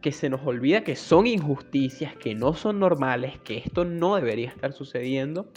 que 0.00 0.12
se 0.12 0.30
nos 0.30 0.46
olvida 0.46 0.84
que 0.84 0.96
son 0.96 1.26
injusticias, 1.26 2.16
que 2.16 2.34
no 2.34 2.54
son 2.54 2.78
normales, 2.78 3.38
que 3.40 3.58
esto 3.58 3.84
no 3.84 4.16
debería 4.16 4.48
estar 4.48 4.72
sucediendo 4.72 5.50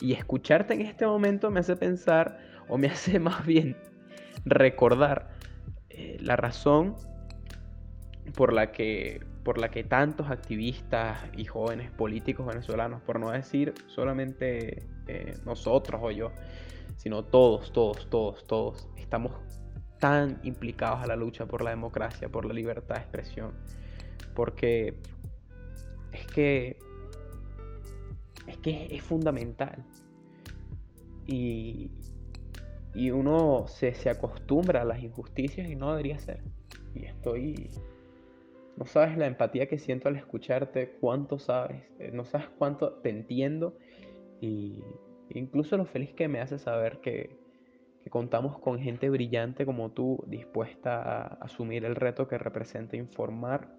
y 0.00 0.12
escucharte 0.12 0.74
en 0.74 0.82
este 0.82 1.06
momento 1.06 1.50
me 1.50 1.60
hace 1.60 1.76
pensar, 1.76 2.38
o 2.68 2.78
me 2.78 2.88
hace 2.92 3.18
más 3.18 3.44
bien 3.46 3.76
recordar 4.44 5.30
eh, 5.90 6.16
la 6.20 6.36
razón 6.36 6.94
por 8.34 8.52
la 8.52 8.72
que 8.72 9.20
por 9.42 9.56
la 9.56 9.70
que 9.70 9.82
tantos 9.82 10.30
activistas 10.30 11.18
y 11.34 11.46
jóvenes 11.46 11.90
políticos 11.90 12.46
venezolanos, 12.46 13.00
por 13.00 13.18
no 13.18 13.30
decir 13.30 13.72
solamente 13.86 14.86
eh, 15.06 15.38
nosotros 15.46 16.02
o 16.04 16.10
yo, 16.10 16.32
sino 16.96 17.24
todos, 17.24 17.72
todos, 17.72 18.10
todos, 18.10 18.46
todos, 18.46 18.90
estamos 18.96 19.32
tan 19.98 20.38
implicados 20.42 21.00
a 21.00 21.06
la 21.06 21.16
lucha 21.16 21.46
por 21.46 21.62
la 21.62 21.70
democracia, 21.70 22.28
por 22.28 22.44
la 22.44 22.52
libertad 22.52 22.96
de 22.96 23.00
expresión, 23.00 23.52
porque 24.34 25.00
es 26.12 26.26
que 26.26 26.78
es 28.48 28.56
que 28.58 28.88
es 28.90 29.02
fundamental. 29.02 29.84
Y, 31.26 31.90
uno 33.12 33.66
se, 33.68 33.92
acostumbra 34.10 34.82
a 34.82 34.84
las 34.84 35.02
injusticias 35.02 35.68
y 35.68 35.76
no 35.76 35.90
debería 35.90 36.18
ser. 36.18 36.42
Y 36.94 37.04
estoy... 37.04 37.70
No 38.76 38.86
sabes 38.86 39.18
la 39.18 39.26
empatía 39.26 39.68
que 39.68 39.78
siento 39.78 40.08
al 40.08 40.16
escucharte, 40.16 40.96
cuánto 41.00 41.38
sabes, 41.38 41.82
eh, 41.98 42.10
no 42.12 42.24
sabes 42.24 42.48
cuánto 42.58 42.92
te 42.94 43.10
entiendo 43.10 43.76
y 44.40 44.84
incluso 45.30 45.76
lo 45.76 45.84
feliz 45.84 46.14
que 46.14 46.28
me 46.28 46.40
hace 46.40 46.60
saber 46.60 47.00
que, 47.00 47.36
que 48.04 48.10
contamos 48.10 48.56
con 48.60 48.78
gente 48.78 49.10
brillante 49.10 49.66
como 49.66 49.90
tú 49.90 50.22
dispuesta 50.28 51.02
a 51.02 51.24
asumir 51.40 51.84
el 51.84 51.96
reto 51.96 52.28
que 52.28 52.38
representa 52.38 52.96
informar 52.96 53.77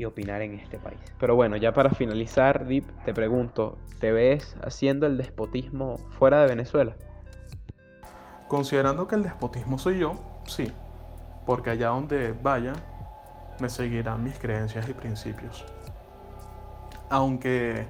y 0.00 0.04
opinar 0.06 0.40
en 0.40 0.54
este 0.54 0.78
país. 0.78 0.98
Pero 1.18 1.36
bueno, 1.36 1.56
ya 1.56 1.72
para 1.72 1.90
finalizar, 1.90 2.66
Deep, 2.66 2.84
te 3.04 3.12
pregunto, 3.12 3.78
¿te 4.00 4.12
ves 4.12 4.56
haciendo 4.62 5.06
el 5.06 5.18
despotismo 5.18 5.98
fuera 6.18 6.40
de 6.40 6.48
Venezuela? 6.48 6.96
Considerando 8.48 9.06
que 9.06 9.16
el 9.16 9.22
despotismo 9.22 9.78
soy 9.78 9.98
yo, 9.98 10.14
sí, 10.46 10.72
porque 11.46 11.70
allá 11.70 11.88
donde 11.88 12.32
vaya, 12.32 12.72
me 13.60 13.68
seguirán 13.68 14.24
mis 14.24 14.38
creencias 14.38 14.88
y 14.88 14.94
principios. 14.94 15.64
Aunque 17.10 17.86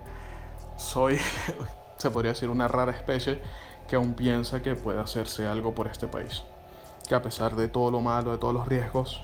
soy, 0.77 1.19
se 1.97 2.11
podría 2.11 2.33
decir, 2.33 2.49
una 2.51 2.67
rara 2.67 2.93
especie 2.93 3.41
que 3.87 3.97
aún 3.97 4.15
piensa 4.15 4.63
que 4.63 4.75
puede 4.75 5.01
hacerse 5.01 5.47
algo 5.47 5.75
por 5.75 5.87
este 5.87 6.09
país. 6.09 6.43
Que 7.09 7.15
a 7.15 7.23
pesar 7.23 7.55
de 7.55 7.69
todo 7.69 7.91
lo 7.91 8.01
malo, 8.01 8.33
de 8.33 8.39
todos 8.39 8.55
los 8.55 8.67
riesgos, 8.67 9.23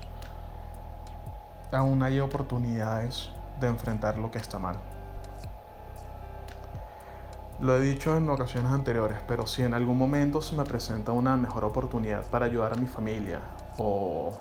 aún 1.71 2.03
hay 2.03 2.19
oportunidades 2.19 3.29
de 3.59 3.67
enfrentar 3.67 4.17
lo 4.17 4.31
que 4.31 4.37
está 4.37 4.59
mal. 4.59 4.77
Lo 7.59 7.75
he 7.75 7.81
dicho 7.81 8.15
en 8.15 8.29
ocasiones 8.29 8.71
anteriores, 8.71 9.17
pero 9.27 9.47
si 9.47 9.63
en 9.63 9.73
algún 9.73 9.97
momento 9.97 10.41
se 10.41 10.55
me 10.55 10.63
presenta 10.63 11.11
una 11.11 11.35
mejor 11.35 11.65
oportunidad 11.65 12.23
para 12.27 12.45
ayudar 12.45 12.73
a 12.73 12.75
mi 12.75 12.85
familia 12.85 13.39
o 13.79 14.37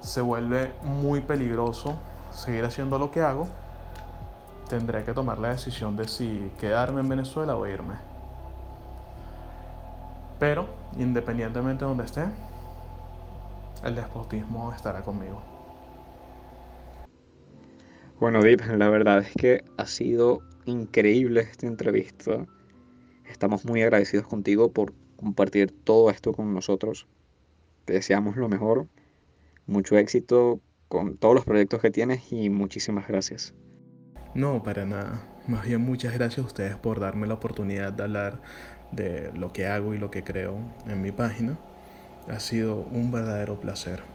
se 0.00 0.20
vuelve 0.20 0.74
muy 0.82 1.20
peligroso 1.20 1.96
seguir 2.30 2.64
haciendo 2.64 2.98
lo 2.98 3.10
que 3.10 3.22
hago, 3.22 3.48
tendré 4.68 5.04
que 5.04 5.14
tomar 5.14 5.38
la 5.38 5.48
decisión 5.48 5.96
de 5.96 6.08
si 6.08 6.52
quedarme 6.58 7.00
en 7.00 7.08
Venezuela 7.08 7.56
o 7.56 7.66
irme. 7.66 7.94
Pero, 10.38 10.66
independientemente 10.98 11.84
de 11.84 11.88
donde 11.88 12.04
esté, 12.04 12.26
el 13.82 13.94
despotismo 13.94 14.72
estará 14.72 15.02
conmigo. 15.02 15.51
Bueno, 18.22 18.40
Deep, 18.40 18.60
la 18.78 18.88
verdad 18.88 19.18
es 19.18 19.32
que 19.32 19.64
ha 19.76 19.84
sido 19.84 20.42
increíble 20.64 21.40
esta 21.40 21.66
entrevista. 21.66 22.46
Estamos 23.28 23.64
muy 23.64 23.82
agradecidos 23.82 24.28
contigo 24.28 24.70
por 24.70 24.94
compartir 25.16 25.74
todo 25.82 26.08
esto 26.08 26.32
con 26.32 26.54
nosotros. 26.54 27.08
Te 27.84 27.94
deseamos 27.94 28.36
lo 28.36 28.48
mejor, 28.48 28.86
mucho 29.66 29.98
éxito 29.98 30.60
con 30.86 31.16
todos 31.16 31.34
los 31.34 31.44
proyectos 31.44 31.80
que 31.80 31.90
tienes 31.90 32.32
y 32.32 32.48
muchísimas 32.48 33.08
gracias. 33.08 33.54
No, 34.36 34.62
para 34.62 34.86
nada. 34.86 35.26
Más 35.48 35.66
bien 35.66 35.80
muchas 35.80 36.14
gracias 36.14 36.44
a 36.44 36.46
ustedes 36.46 36.76
por 36.76 37.00
darme 37.00 37.26
la 37.26 37.34
oportunidad 37.34 37.92
de 37.92 38.04
hablar 38.04 38.40
de 38.92 39.32
lo 39.34 39.52
que 39.52 39.66
hago 39.66 39.94
y 39.94 39.98
lo 39.98 40.12
que 40.12 40.22
creo 40.22 40.60
en 40.86 41.02
mi 41.02 41.10
página. 41.10 41.58
Ha 42.28 42.38
sido 42.38 42.86
un 42.92 43.10
verdadero 43.10 43.58
placer. 43.58 44.11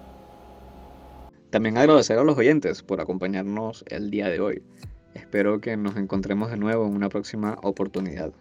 También 1.57 1.79
agradecer 1.79 2.19
a 2.19 2.23
los 2.23 2.37
oyentes 2.37 2.83
por 2.83 3.01
acompañarnos 3.01 3.83
el 3.87 4.11
día 4.11 4.29
de 4.29 4.39
hoy. 4.39 4.61
Espero 5.15 5.59
que 5.59 5.75
nos 5.75 5.97
encontremos 5.97 6.51
de 6.51 6.57
nuevo 6.57 6.85
en 6.85 6.93
una 6.93 7.09
próxima 7.09 7.57
oportunidad. 7.63 8.31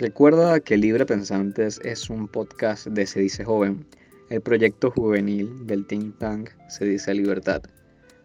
Recuerda 0.00 0.58
que 0.58 0.76
Libre 0.76 1.06
Pensantes 1.06 1.80
es 1.84 2.10
un 2.10 2.26
podcast 2.26 2.88
de 2.88 3.06
Se 3.06 3.20
Dice 3.20 3.44
Joven, 3.44 3.86
el 4.30 4.40
proyecto 4.40 4.90
juvenil 4.90 5.64
del 5.64 5.86
think 5.86 6.18
tank 6.18 6.50
Se 6.68 6.86
Dice 6.86 7.14
Libertad. 7.14 7.62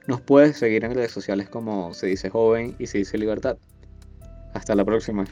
Nos 0.08 0.20
puedes 0.20 0.58
seguir 0.58 0.86
en 0.86 0.96
redes 0.96 1.12
sociales 1.12 1.48
como 1.50 1.94
Se 1.94 2.08
Dice 2.08 2.32
Joven 2.32 2.76
y 2.80 2.88
Se 2.88 2.98
Dice 2.98 3.20
Libertad. 3.20 3.60
Hasta 4.56 4.74
la 4.74 4.84
próxima. 4.84 5.26